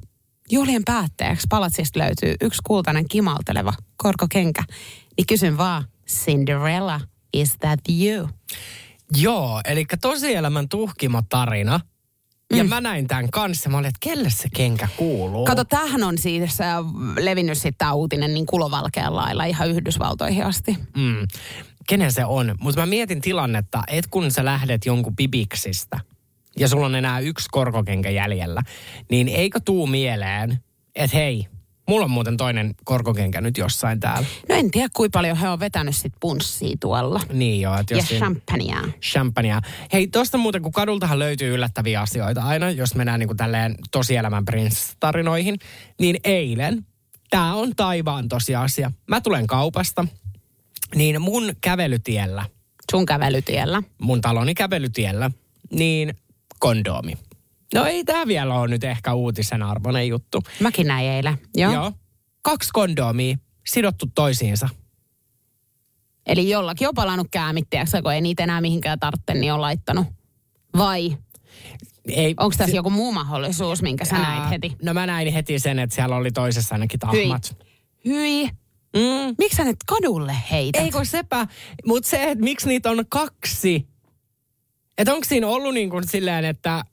[0.50, 4.62] juhlien päätteeksi palatsista löytyy yksi kultainen kimalteleva korkokenkä.
[5.16, 7.00] Niin kysyn vaan, Cinderella,
[7.32, 8.28] is that you?
[9.16, 11.80] Joo, eli tosielämän tuhkima tarina.
[12.56, 13.70] Ja mä näin tämän kanssa.
[13.70, 15.44] Mä olin, että kelle se kenkä kuuluu?
[15.44, 16.76] Kato, tämähän on siis äh,
[17.20, 20.76] levinnyt sitten tämä uutinen niin kulovalkean lailla ihan Yhdysvaltoihin asti.
[20.96, 21.26] Mm.
[21.88, 22.54] Kenen se on?
[22.60, 26.00] Mutta mä mietin tilannetta, että kun sä lähdet jonkun bibiksistä
[26.58, 28.62] ja sulla on enää yksi korkokenkä jäljellä,
[29.10, 30.58] niin eikö tuu mieleen,
[30.94, 31.46] että hei,
[31.88, 34.26] Mulla on muuten toinen korkokenkä nyt jossain täällä.
[34.48, 37.20] No en tiedä, kuinka paljon he on vetänyt sit punssia tuolla.
[37.32, 37.78] Niin joo.
[37.78, 38.82] Että Ja jos siinä- champagnea.
[39.02, 39.60] champagnea.
[39.92, 44.44] Hei, tuosta muuten, kun kadultahan löytyy yllättäviä asioita aina, jos mennään niin kuin tälleen tosielämän
[44.44, 45.58] prinsstarinoihin,
[46.00, 46.86] niin eilen,
[47.30, 48.92] tämä on taivaan tosiasia.
[49.06, 50.06] Mä tulen kaupasta,
[50.94, 52.44] niin mun kävelytiellä,
[52.90, 53.82] Sun kävelytiellä.
[53.98, 55.30] mun taloni kävelytiellä,
[55.70, 56.14] niin
[56.58, 57.12] kondoomi.
[57.74, 60.42] No ei tämä vielä ole nyt ehkä uutisen arvoinen juttu.
[60.60, 61.38] Mäkin näin eilen.
[61.56, 61.72] Joo.
[61.72, 61.92] Joo.
[62.42, 64.68] Kaksi kondoomia sidottu toisiinsa.
[66.26, 70.06] Eli jollakin on palannut käämit, tiedätkö, kun ei niitä enää mihinkään tarvitse, niin on laittanut.
[70.78, 71.16] Vai
[72.08, 74.76] Ei, onko tässä joku muu mahdollisuus, minkä sä näit Ää, heti?
[74.82, 77.56] No mä näin heti sen, että siellä oli toisessa ainakin tahmat.
[78.04, 78.44] Hyi.
[78.96, 79.34] Mm.
[79.38, 80.82] Miksi sä nyt kadulle heität?
[80.82, 81.46] Ei kun sepä,
[81.86, 83.88] mutta se, että miksi niitä on kaksi.
[84.98, 86.84] Että onko siinä ollut niin kuin silleen, että...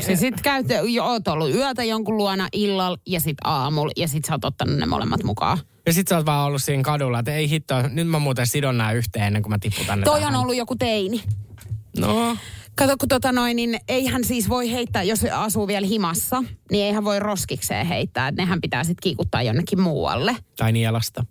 [0.00, 4.24] Se sit käyty, jo, oot ollut yötä jonkun luona illalla ja sit aamulla ja sit
[4.24, 5.58] sä oot ottanut ne molemmat mukaan.
[5.86, 8.78] Ja sit sä oot vaan ollut siinä kadulla, että ei hitto, nyt mä muuten sidon
[8.78, 10.34] nää yhteen ennen kuin mä tiputan ne Toi tähän.
[10.34, 11.22] on ollut joku teini.
[11.98, 12.36] No,
[12.74, 17.04] Kato, kun tota noin, niin eihän siis voi heittää, jos asuu vielä himassa, niin eihän
[17.04, 18.28] voi roskikseen heittää.
[18.28, 20.36] että Nehän pitää sitten kiikuttaa jonnekin muualle.
[20.56, 21.24] tai nielasta.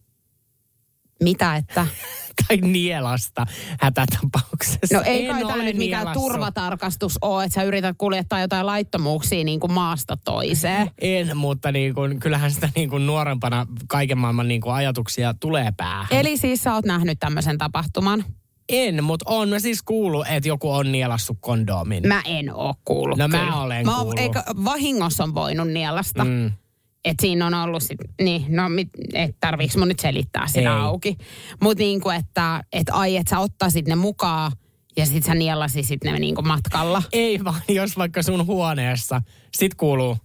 [1.26, 1.88] Mitä, että?
[2.48, 3.46] Tai nielasta
[3.82, 4.98] hätätapauksessa.
[4.98, 9.60] No ei kai tämä nyt mikään turvatarkastus ole, että sä yrität kuljettaa jotain laittomuuksia niin
[9.60, 10.92] kuin maasta toiseen.
[11.02, 15.72] En, mutta niin kuin, kyllähän sitä niin kuin nuorempana kaiken maailman niin kuin ajatuksia tulee
[15.78, 16.08] päähän.
[16.12, 18.26] Eli siis sä oot nähnyt tämmöisen tapahtuman.
[18.70, 22.08] En, mutta on mä siis kuullut, että joku on nielassut kondoomin.
[22.08, 23.18] Mä en oo kuullut.
[23.18, 23.56] No mä kyllä.
[23.56, 24.20] olen mä oon- kuullut.
[24.20, 26.26] Eikö vahingossa on voinut nielasta?
[26.26, 26.52] Mm.
[27.06, 30.66] Että siinä on ollut sit, niin, no mit, et tarviiks mun nyt selittää sitä Ei.
[30.68, 31.18] auki.
[31.62, 34.52] Mutta niinku, että et ai, että sä ottaisit ne mukaan
[34.98, 37.04] ja sit sä nielasisit ne niinku matkalla.
[37.14, 39.22] Ei vaan, jos vaikka sun huoneessa
[39.58, 40.18] sit kuuluu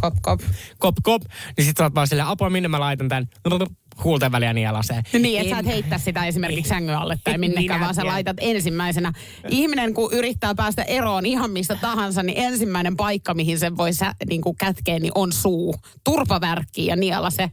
[0.00, 0.40] Kop, kop.
[0.78, 1.22] kop kop,
[1.56, 3.28] niin sit sä oot vaan silleen, apua minne mä laitan tän
[4.04, 5.02] huulten väliä nielaseen.
[5.12, 8.36] Niin, että sä et heittää sitä esimerkiksi sängyn alle tai En minnekään, vaan sä laitat
[8.40, 9.12] ensimmäisenä.
[9.48, 14.14] Ihminen, kun yrittää päästä eroon ihan mistä tahansa, niin ensimmäinen paikka, mihin sen voi sä,
[14.28, 15.74] niin kuin kätkeä, niin on suu.
[16.04, 17.50] Turpavärkki ja nielase.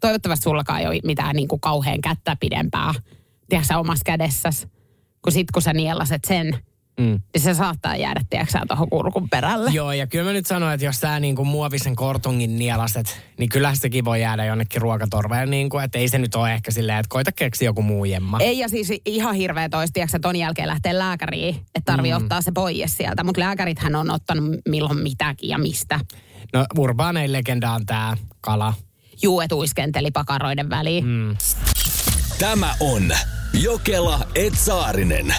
[0.00, 2.94] Toivottavasti sullakaan ei ole mitään niin kuin kauhean kättä pidempää,
[3.48, 4.66] tiedätkö sä, omassa kädessäsi.
[5.22, 6.58] Kun sit kun sä nielaset sen,
[7.00, 7.20] Mm.
[7.34, 9.70] niin se saattaa jäädä, tiedätkö sä, tuohon kurkun perälle.
[9.70, 13.48] Joo, ja kyllä mä nyt sanon, että jos sä niin kuin muovisen kortungin nielaset, niin
[13.48, 16.98] kyllä sekin voi jäädä jonnekin ruokatorveen, niin kuin, että ei se nyt ole ehkä silleen,
[16.98, 18.38] että koita keksiä joku muu jemma.
[18.40, 22.16] Ei ja siis ihan hirveä toista, tiedätkö, ton jälkeen lähtee lääkäriin, että tarvii mm.
[22.16, 23.24] ottaa se pois sieltä.
[23.24, 26.00] Mutta lääkärithän on ottanut milloin mitäkin ja mistä.
[26.52, 28.74] No urbaanein legenda on tää kala.
[29.22, 31.06] Juu, et uiskenteli pakaroiden väliin.
[31.06, 31.36] Mm.
[32.38, 33.12] Tämä on
[33.52, 35.34] Jokela Etsaarinen.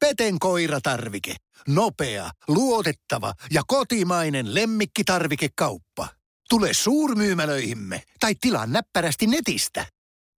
[0.00, 1.36] Peten koiratarvike.
[1.68, 6.08] Nopea, luotettava ja kotimainen lemmikkitarvikekauppa.
[6.48, 9.86] Tule suurmyymälöihimme tai tilaa näppärästi netistä.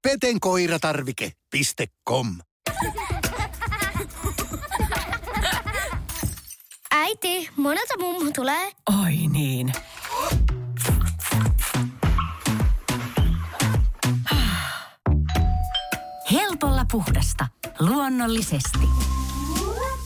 [0.03, 2.39] petenkoiratarvike.com
[6.91, 8.73] Äiti, monelta mummu tulee?
[9.03, 9.73] Oi niin.
[16.33, 17.47] Helpolla puhdasta.
[17.79, 18.89] Luonnollisesti.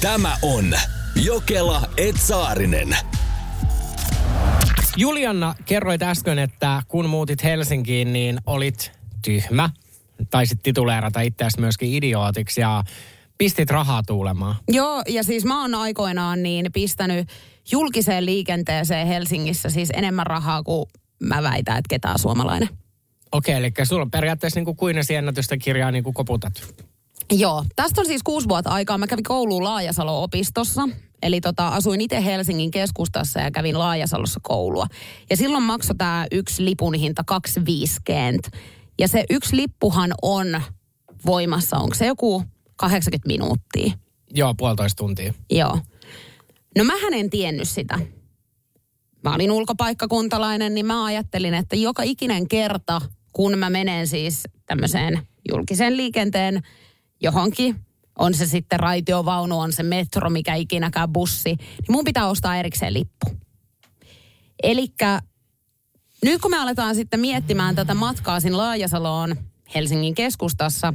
[0.00, 0.64] Tämä on
[1.24, 2.96] Jokela Etsaarinen.
[4.96, 8.92] Julianna, kerroit äsken, että kun muutit Helsinkiin, niin olit
[9.24, 9.70] tyhmä.
[10.30, 12.84] Taisit tituleerata itseäsi myöskin idiootiksi ja
[13.38, 14.56] pistit rahaa tuulemaan.
[14.68, 17.28] Joo, ja siis mä oon aikoinaan niin pistänyt
[17.72, 20.86] julkiseen liikenteeseen Helsingissä siis enemmän rahaa kuin
[21.22, 22.68] mä väitän, että ketään suomalainen.
[23.32, 26.52] Okei, eli sulla on periaatteessa niin kuin Kuinesi ennätystä kirjaa niin kuin koputat.
[27.30, 28.98] Joo, tästä on siis kuusi vuotta aikaa.
[28.98, 30.88] Mä kävin kouluun Laajasalo-opistossa.
[31.22, 34.86] Eli tota, asuin itse Helsingin keskustassa ja kävin Laajasalossa koulua.
[35.30, 37.24] Ja silloin maksoi tämä yksi lipun hinta
[38.48, 38.58] 2,50.
[38.98, 40.62] Ja se yksi lippuhan on
[41.26, 42.42] voimassa, onko se joku
[42.76, 43.92] 80 minuuttia?
[44.34, 45.34] Joo, puolitoista tuntia.
[45.50, 45.78] Joo.
[46.78, 47.98] No mähän en tiennyt sitä.
[49.24, 53.00] Mä olin ulkopaikkakuntalainen, niin mä ajattelin, että joka ikinen kerta,
[53.32, 56.62] kun mä menen siis tämmöiseen julkisen liikenteen
[57.20, 57.76] johonkin,
[58.18, 62.94] on se sitten raitiovaunu, on se metro, mikä ikinäkään bussi, niin mun pitää ostaa erikseen
[62.94, 63.26] lippu.
[64.62, 65.20] Elikkä
[66.24, 69.36] nyt kun me aletaan sitten miettimään tätä matkaa sinne Laajasaloon
[69.74, 70.94] Helsingin keskustassa,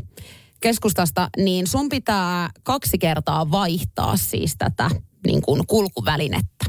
[0.61, 4.89] keskustasta, niin sun pitää kaksi kertaa vaihtaa siis tätä
[5.25, 6.65] niin kuin kulkuvälinettä.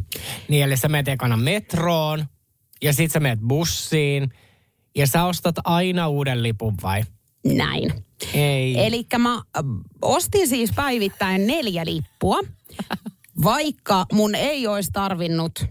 [0.49, 2.27] Niin, eli sä menet ekana metroon,
[2.83, 4.31] ja sit sä menet bussiin,
[4.97, 7.03] ja sä ostat aina uuden lipun vai?
[7.45, 8.06] Näin.
[8.35, 8.87] Ei.
[8.87, 9.43] Eli mä äh,
[10.03, 12.39] ostin siis päivittäin neljä lippua,
[13.45, 15.65] vaikka mun ei olisi tarvinnut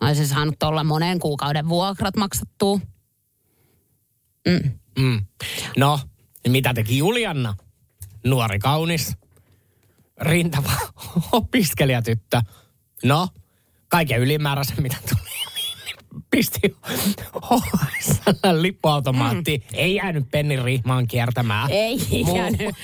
[0.00, 2.80] Mä olisin saanut tolla monen kuukauden vuokrat maksattua.
[4.48, 4.70] Mm.
[4.98, 5.26] Mm.
[5.76, 6.00] No,
[6.48, 7.54] mitä teki Julianna?
[8.26, 9.16] Nuori kaunis,
[10.20, 10.72] rintava
[11.32, 12.40] opiskelijatyttö.
[13.04, 13.28] No,
[13.88, 15.30] kaiken ylimääräisen mitä tuli,
[15.84, 16.60] niin pisti
[17.50, 19.62] HSL lippuautomaattiin.
[19.72, 21.70] Ei jäänyt pennin rihmaan kiertämään.
[21.70, 22.76] Ei Muu- jäänyt.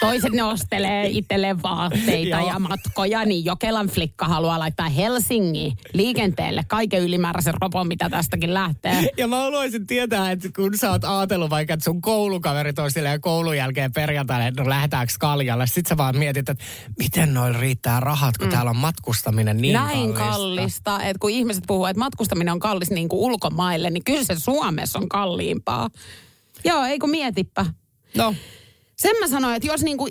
[0.00, 7.02] Toiset ne ostelee itselleen vaatteita ja matkoja, niin Jokelan flikka haluaa laittaa Helsingin liikenteelle kaiken
[7.02, 9.10] ylimääräisen ropon, mitä tästäkin lähtee.
[9.16, 13.20] Ja mä haluaisin tietää, että kun sä oot ajatellut vaikka, että sun koulukaverit on silleen
[13.20, 15.66] koulun jälkeen perjantaina, että no lähdetäänkö kaljalle.
[15.66, 16.64] Sit sä vaan mietit, että
[16.98, 18.52] miten noilla riittää rahat, kun mm.
[18.52, 20.24] täällä on matkustaminen niin Näin kallista.
[20.24, 24.34] kallista, että kun ihmiset puhuu, että matkustaminen on kallis niin kuin ulkomaille, niin kyllä se
[24.38, 25.90] Suomessa on kalliimpaa.
[26.64, 27.66] Joo, ei kun mietipä.
[28.16, 28.34] No,
[29.00, 30.08] Sen mä sanoin, että jos niinku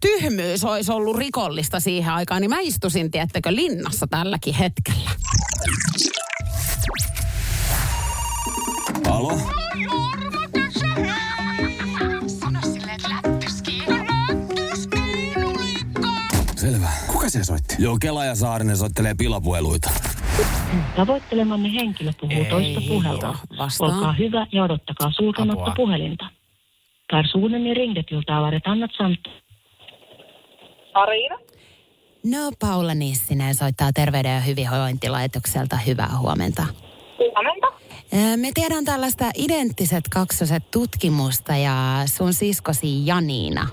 [0.00, 5.10] tyhmyys olisi ollut rikollista siihen aikaan, niin mä istusin, tiettäkö, linnassa tälläkin hetkellä.
[9.10, 9.38] Alo?
[16.56, 16.88] Selvä.
[17.06, 17.76] Kuka se soitti?
[17.78, 19.90] Joo, Kela ja Saarinen soittelee pilapueluita.
[20.96, 23.34] Tavoittelemanne henkilö puhuu Ei toista puhelta.
[23.58, 23.88] vastaa.
[23.88, 26.37] Olkaa hyvä ja odottakaa sulkematta puhelinta.
[27.12, 29.32] Personen ni ringde till tar ett annat samtal.
[30.94, 31.38] Ariina?
[32.24, 35.76] No Paula Nissinen soittaa Terveyden ja hyvinvointilaitokselta.
[35.76, 36.66] Hyvää huomenta.
[37.18, 37.66] Huomenta.
[38.36, 43.68] Me tiedän tällaista identtiset kaksoset tutkimusta ja sun siskosi Janiina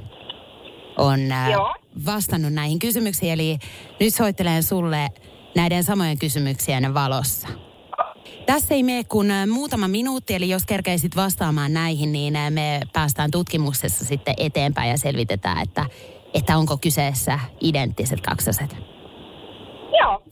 [0.97, 1.19] on
[1.51, 1.75] Joo.
[2.05, 3.33] vastannut näihin kysymyksiin.
[3.33, 3.57] Eli
[3.99, 5.09] nyt soittelen sulle
[5.55, 7.47] näiden samojen kysymyksien valossa.
[8.45, 12.79] Tässä ei mene kuin ää, muutama minuutti, eli jos kerkeisit vastaamaan näihin, niin ää, me
[12.93, 15.85] päästään tutkimuksessa sitten eteenpäin ja selvitetään, että,
[16.33, 18.75] että onko kyseessä identtiset kaksoset.
[20.01, 20.23] Joo.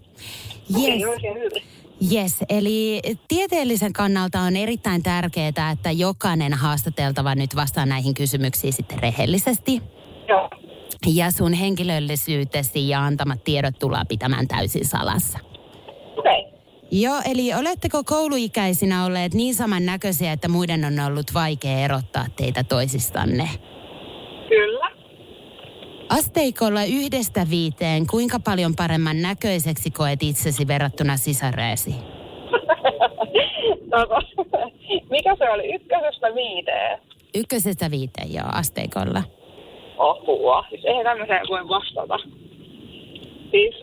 [0.77, 0.85] Yes.
[0.85, 1.63] Hyvin.
[2.11, 8.99] Yes, eli tieteellisen kannalta on erittäin tärkeää, että jokainen haastateltava nyt vastaa näihin kysymyksiin sitten
[8.99, 9.81] rehellisesti.
[10.27, 10.49] Joo.
[11.07, 15.39] Ja sun henkilöllisyytesi ja antamat tiedot tullaan pitämään täysin salassa.
[16.17, 16.39] Okei.
[16.39, 16.52] Okay.
[17.01, 23.49] Joo, eli oletteko kouluikäisinä olleet niin samannäköisiä, että muiden on ollut vaikea erottaa teitä toisistanne?
[24.49, 24.91] Kyllä.
[26.09, 31.89] Asteikolla yhdestä viiteen, kuinka paljon paremman näköiseksi koet itsesi verrattuna sisareesi?
[35.09, 35.75] Mikä se oli?
[35.75, 36.99] Ykkösestä viiteen.
[37.35, 39.23] ykkösestä viiteen joo asteikolla.
[39.97, 40.65] Apua.
[40.69, 42.17] Siis ei tämmöiseen voi vastata.
[43.51, 43.75] Siis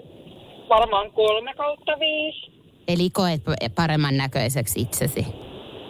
[0.68, 2.59] varmaan kolme kautta viisi.
[2.88, 3.42] Eli koet
[3.74, 5.26] paremman näköiseksi itsesi.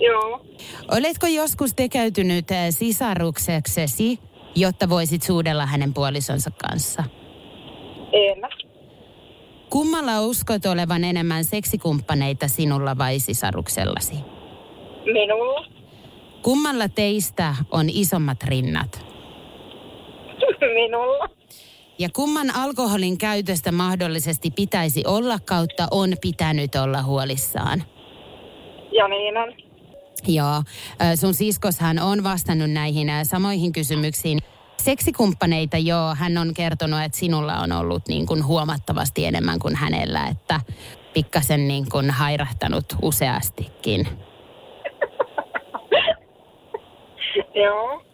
[0.01, 0.47] Joo.
[0.91, 4.18] Oletko joskus tekeytynyt eh, sisarukseksesi,
[4.55, 7.05] jotta voisit suudella hänen puolisonsa kanssa?
[8.12, 8.43] En.
[9.70, 14.14] Kummalla uskot olevan enemmän seksikumppaneita sinulla vai sisaruksellasi?
[15.05, 15.66] Minulla.
[16.43, 19.07] Kummalla teistä on isommat rinnat?
[20.80, 21.39] Minulla.
[22.01, 27.83] Ja kumman alkoholin käytöstä mahdollisesti pitäisi olla kautta on pitänyt olla huolissaan?
[28.93, 29.57] Janinen.
[30.27, 34.39] Joo, ö, sun siskoshan on vastannut näihin samoihin kysymyksiin.
[34.77, 40.27] Seksikumppaneita, joo, hän on kertonut, että sinulla on ollut niin kuin huomattavasti enemmän kuin hänellä,
[40.27, 40.61] että
[41.15, 44.09] pikkasen niin kuin hairahtanut useastikin.
[47.65, 48.10] Joo.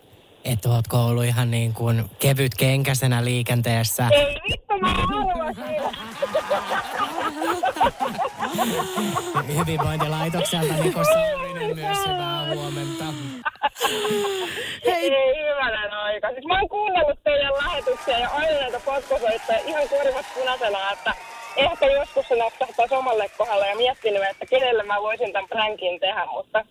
[0.53, 4.09] Et ootko ollut ihan niin kuin kevyt kenkäsenä liikenteessä?
[4.11, 4.95] Ei vittu, mä.
[9.59, 13.05] Hyvinvointilaitokselta Niko Saarinen myös hyvää huomenta.
[14.87, 15.15] Hei.
[15.15, 16.31] Ei hyvänen aika.
[16.31, 21.15] Siis mä oon kuunnellut teidän lähetyksiä ja aina näitä potkosoittoja ihan korvat punaisena, että
[21.57, 26.27] ehkä joskus se napsahtaisi omalle kohdalle ja miettinyt, että kenelle mä voisin tämän prankin tehdä,
[26.27, 26.65] mutta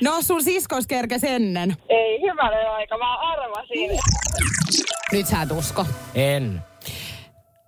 [0.00, 1.76] No sun siskos kerkes ennen.
[1.88, 2.98] ei hyvänen aika.
[2.98, 3.90] Mä arvasin.
[5.12, 5.86] Nyt sä et usko.
[6.14, 6.62] En.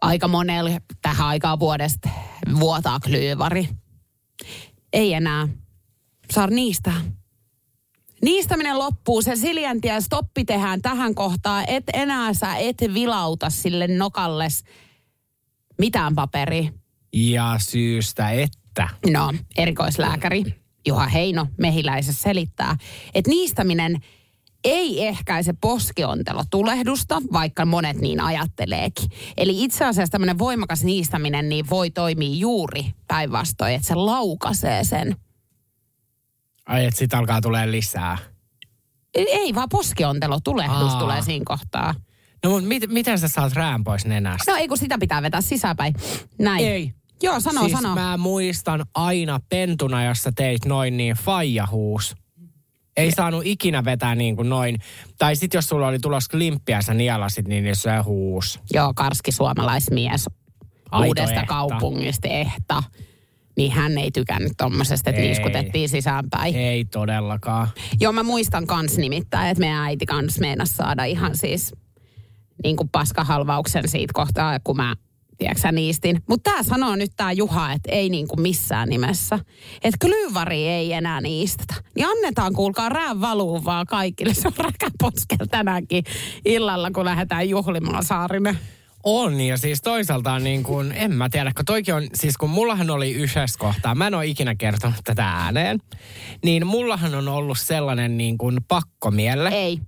[0.01, 2.09] Aika monelle tähän aikaan vuodesta
[2.61, 3.69] vuotaa klyyvari.
[4.93, 5.49] Ei enää.
[6.31, 6.93] Saa niistä.
[8.23, 9.23] Niistäminen loppuu.
[9.23, 11.65] Se siljänti ja stoppi tehdään tähän kohtaan.
[11.69, 14.65] Et enää sä et vilauta sille nokalles
[15.79, 16.71] mitään paperia.
[17.13, 18.89] Ja syystä että.
[19.11, 22.77] No, erikoislääkäri Juha Heino Mehiläisessä selittää,
[23.15, 24.01] että niistäminen
[24.65, 29.11] ei ehkäise poskiontelotulehdusta, vaikka monet niin ajatteleekin.
[29.37, 35.17] Eli itse asiassa tämmöinen voimakas niistäminen niin voi toimia juuri päinvastoin, että se laukaisee sen.
[36.67, 38.19] Ai, että sit alkaa tulee lisää.
[39.15, 41.01] Ei, vaan poskiontelotulehdus Aa.
[41.01, 41.95] tulee siinä kohtaa.
[42.45, 44.53] No mutta mit, miten sä saat rään pois nenästä?
[44.53, 45.95] No ei kun sitä pitää vetää sisäpäin.
[46.39, 46.65] Näin.
[46.65, 46.95] Ei.
[47.25, 47.95] Joo, sano, siis sano.
[47.95, 52.15] mä muistan aina pentuna, jossa teit noin niin faijahuus.
[52.97, 54.79] Ei saanut ikinä vetää niin kuin noin.
[55.19, 58.61] Tai sit jos sulla oli tulos klimppiä, sä nielasit, niin se huus.
[58.75, 60.27] Joo, karski suomalaismies
[60.91, 61.47] Aito uudesta ehta.
[61.47, 62.83] kaupungista ehta.
[63.57, 65.29] Niin hän ei tykännyt tommosesta, että Ei.
[65.29, 66.57] niiskutettiin sisäänpäin.
[66.57, 67.69] Ei todellakaan.
[68.01, 71.75] Joo, mä muistan kans nimittäin, että meidän äiti kans meinas saada ihan siis
[72.65, 74.97] niin kuin paskahalvauksen siitä kohtaa, kun mä
[75.39, 76.23] tiedätkö niistin.
[76.29, 79.39] Mutta tää sanoo nyt tää Juha, että ei niin kuin missään nimessä.
[79.85, 81.75] Että klyyvari ei enää niistetä.
[81.95, 84.35] Niin annetaan, kuulkaa, rään valuu vaan kaikille.
[84.35, 86.05] Se on räkäposkel tänäänkin
[86.45, 88.59] illalla, kun lähdetään juhlimaan Saarinen.
[89.05, 92.91] On, ja siis toisaalta niin kuin, en mä tiedä, kun toikin on, siis kun mullahan
[92.91, 95.79] oli yhdessä kohtaa, mä en ole ikinä kertonut tätä ääneen,
[96.45, 99.49] niin mullahan on ollut sellainen niin kuin pakkomielle.
[99.49, 99.81] Ei.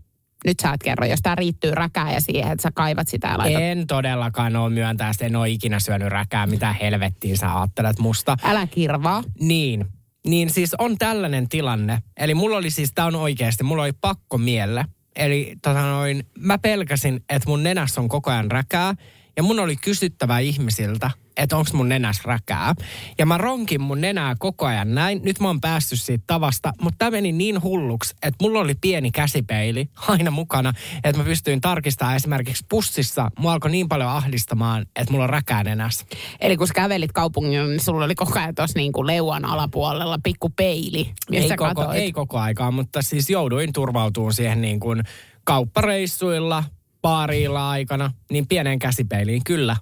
[0.44, 3.38] Nyt sä et kerro, jos tää riittyy räkää ja siihen, että sä kaivat sitä ja
[3.38, 3.62] laitat.
[3.62, 8.36] En todellakaan ole myöntää, että en ole ikinä syönyt räkää, mitä helvettiin sä ajattelet musta.
[8.42, 9.22] Älä kirvaa.
[9.40, 9.86] Niin.
[10.26, 12.02] Niin siis on tällainen tilanne.
[12.16, 14.84] Eli mulla oli siis, tää on oikeasti, mulla oli pakko mielle.
[15.16, 18.94] Eli tota noin, mä pelkäsin, että mun nenässä on koko ajan räkää.
[19.36, 22.74] Ja mun oli kysyttävä ihmisiltä, että onko mun nenässä räkää.
[23.18, 25.20] Ja mä ronkin mun nenää koko ajan näin.
[25.24, 29.10] Nyt mä oon päässyt siitä tavasta, mutta tämä meni niin hulluksi, että mulla oli pieni
[29.10, 30.72] käsipeili aina mukana,
[31.04, 33.30] että mä pystyin tarkistamaan esimerkiksi pussissa.
[33.38, 36.06] Mua alkoi niin paljon ahdistamaan, että mulla on räkää nenässä.
[36.40, 40.18] Eli kun sä kävelit kaupungin, niin sulla oli koko ajan tuossa niin kuin leuan alapuolella
[40.22, 41.12] pikku peili.
[41.32, 41.98] Ei koko, katoit.
[41.98, 45.02] ei koko aikaa, mutta siis jouduin turvautumaan siihen niin kuin
[45.44, 46.64] kauppareissuilla,
[47.06, 49.76] baariilla aikana, niin pieneen käsipeiliin, kyllä.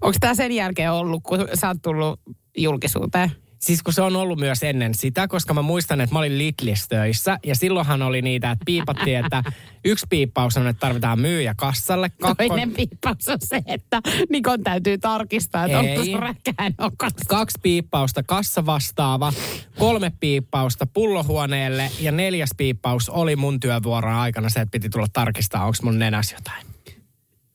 [0.00, 2.20] Onko tämä sen jälkeen ollut, kun sä oot tullut
[2.56, 3.30] julkisuuteen?
[3.64, 6.86] Siis kun se on ollut myös ennen sitä, koska mä muistan, että mä olin Lidlissä
[6.88, 9.42] töissä ja silloinhan oli niitä, että piipattiin, että
[9.84, 12.10] yksi piippaus on, että tarvitaan myyjä kassalle.
[12.48, 14.00] Toinen piippaus on se, että
[14.30, 16.12] Nikon täytyy tarkistaa, että onko Ei.
[16.12, 17.24] se räkää nokassa.
[17.28, 19.32] Kaksi piippausta kassa vastaava,
[19.78, 25.64] kolme piippausta pullohuoneelle ja neljäs piippaus oli mun työvuoron aikana se, että piti tulla tarkistaa,
[25.64, 26.66] onko mun nenässä jotain.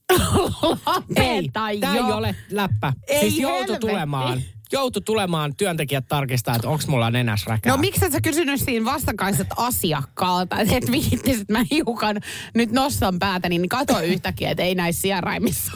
[1.16, 2.94] Ei, tai tämä ei ole läppä.
[3.08, 3.80] Ei siis joutu helvetti.
[3.80, 4.42] tulemaan.
[4.72, 7.72] Joutu tulemaan työntekijät tarkistaa, että onko mulla nenäs räkää.
[7.72, 12.18] No miksi et sä kysynyt siinä vastakkaiset asiakkaalta, että et viittisit mä hiukan
[12.56, 15.72] nyt nostan päätä, niin kato yhtäkkiä, että ei näissä sieraimissa.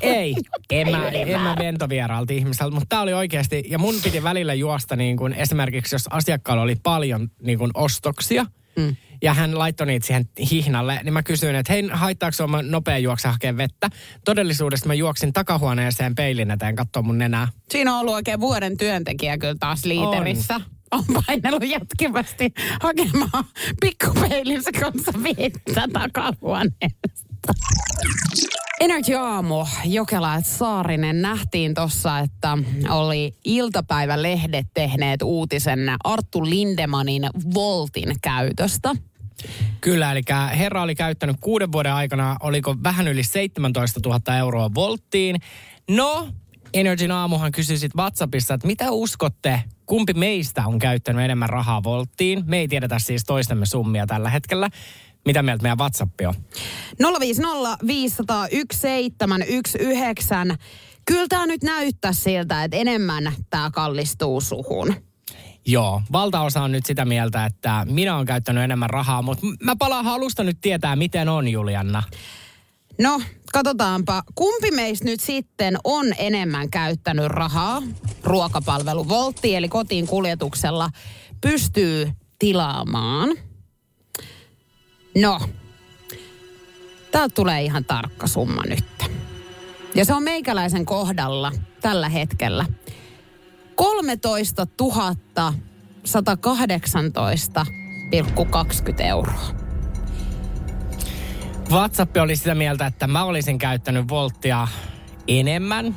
[0.00, 0.34] Ei,
[0.70, 1.56] en mä, en mä
[2.30, 6.62] ihmiseltä, mutta tämä oli oikeasti, ja mun piti välillä juosta niin kuin esimerkiksi, jos asiakkaalla
[6.62, 8.96] oli paljon niin kuin ostoksia, mm.
[9.22, 13.28] Ja hän laittoi niitä siihen hihnalle, niin mä kysyin, että hei, haittaako sua nopea juokse
[13.28, 13.90] hakea vettä?
[14.24, 17.48] Todellisuudessa mä juoksin takahuoneeseen peilin eteen katsoa mun nenää.
[17.70, 20.54] Siinä on ollut oikein vuoden työntekijä kyllä taas liiterissä.
[20.54, 20.62] On
[20.92, 23.44] on painellut jatkuvasti hakemaan
[23.80, 27.27] pikkupeilinsä kanssa vettä takahuoneesta.
[28.80, 37.22] Energy Aamu, Jokela Saarinen, nähtiin tuossa, että oli iltapäivälehdet tehneet uutisen Arttu Lindemanin
[37.54, 38.94] Voltin käytöstä.
[39.80, 40.22] Kyllä, eli
[40.58, 45.36] herra oli käyttänyt kuuden vuoden aikana, oliko vähän yli 17 000 euroa volttiin.
[45.90, 46.28] No,
[46.74, 52.42] Energy aamuhan kysyi sitten WhatsAppissa, että mitä uskotte, kumpi meistä on käyttänyt enemmän rahaa volttiin?
[52.46, 54.70] Me ei tiedetä siis toistemme summia tällä hetkellä.
[55.28, 56.34] Mitä mieltä meidän WhatsApp on?
[57.86, 58.48] 050
[61.04, 64.94] Kyllä tämä nyt näyttää siltä, että enemmän tämä kallistuu suhun.
[65.66, 70.04] Joo, valtaosa on nyt sitä mieltä, että minä olen käyttänyt enemmän rahaa, mutta mä palaan
[70.04, 72.02] halusta nyt tietää, miten on Julianna.
[72.98, 73.20] No,
[73.52, 74.22] katsotaanpa.
[74.34, 77.82] Kumpi meistä nyt sitten on enemmän käyttänyt rahaa?
[78.24, 80.90] Ruokapalvelu Voltti, eli kotiin kuljetuksella,
[81.40, 83.47] pystyy tilaamaan.
[85.14, 85.40] No,
[87.10, 88.84] täältä tulee ihan tarkka summa nyt.
[89.94, 92.66] Ja se on meikäläisen kohdalla tällä hetkellä
[93.74, 94.66] 13
[96.04, 99.58] 118,20 euroa.
[101.70, 104.68] WhatsApp oli sitä mieltä, että mä olisin käyttänyt Volttia
[105.28, 105.96] enemmän.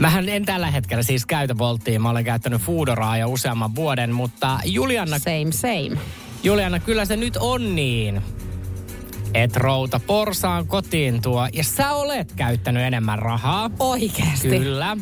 [0.00, 2.00] Mähän en tällä hetkellä siis käytä Volttia.
[2.00, 5.18] Mä olen käyttänyt Foodoraa jo useamman vuoden, mutta Juliana...
[5.18, 6.00] Same, same.
[6.46, 8.22] Juliana, kyllä se nyt on niin,
[9.34, 11.48] et routa porsaan kotiin tuo.
[11.52, 13.70] Ja sä olet käyttänyt enemmän rahaa.
[13.78, 14.48] Oikeasti.
[14.48, 14.96] Kyllä.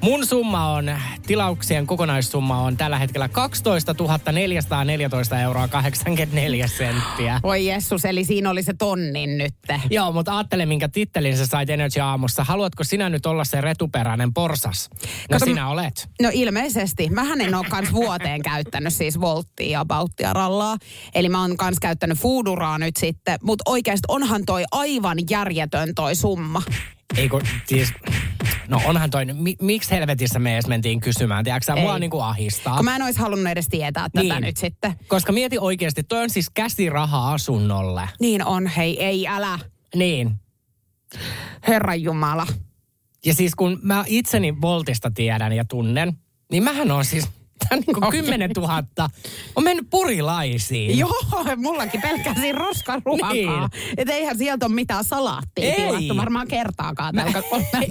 [0.00, 0.90] Mun summa on,
[1.26, 3.94] tilauksien kokonaissumma on tällä hetkellä 12
[4.32, 7.40] 414 euroa 84 senttiä.
[7.42, 9.54] Voi Jessus, eli siinä oli se tonnin nyt.
[9.90, 12.44] Joo, mutta ajattele, minkä tittelin sä sait Energy aamussa.
[12.44, 14.90] Haluatko sinä nyt olla se retuperäinen porsas?
[14.92, 14.98] No
[15.30, 16.08] Kato, sinä olet.
[16.22, 17.08] No ilmeisesti.
[17.10, 20.76] Mähän en ole kans vuoteen käyttänyt siis volttia ja bauttia rallaa.
[21.14, 23.38] Eli mä oon kans käyttänyt fooduraa nyt sitten.
[23.42, 26.62] Mutta oikeasti onhan toi aivan järjetön toi summa.
[27.16, 27.92] Eikö, siis
[28.68, 31.82] No onhan toi, mi, miksi helvetissä me edes mentiin kysymään, tiedätkö Ei.
[31.82, 32.76] mua niinku ahistaa.
[32.76, 34.42] Kun mä en olisi halunnut edes tietää tätä niin.
[34.42, 34.94] nyt sitten.
[35.08, 38.08] Koska mieti oikeasti, toi on siis käsiraha asunnolle.
[38.20, 39.58] Niin on, hei, ei älä.
[39.94, 40.30] Niin.
[41.68, 42.46] Herran Jumala.
[43.26, 46.12] Ja siis kun mä itseni Voltista tiedän ja tunnen,
[46.50, 47.28] niin mähän on siis
[47.58, 48.82] Tämä niin kuin 10 000
[49.56, 50.98] on mennyt purilaisiin.
[50.98, 53.32] Joo, mullakin pelkäsin roskaruokaa.
[53.32, 53.50] Niin.
[53.96, 55.76] Että eihän sieltä ole mitään salaattia ei.
[55.76, 57.14] tilattu varmaan kertaakaan.
[57.14, 57.24] Mä,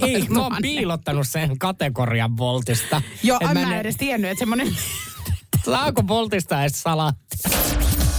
[0.02, 3.02] ei, mä oon piilottanut sen kategorian voltista.
[3.24, 4.68] Joo, en mä, mä edes tiennyt, että semmoinen...
[5.66, 7.38] Saako voltista edes salaatti?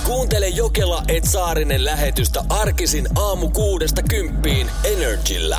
[0.05, 5.59] Kuuntele Jokela et Saarinen lähetystä arkisin aamu kuudesta kymppiin Energillä.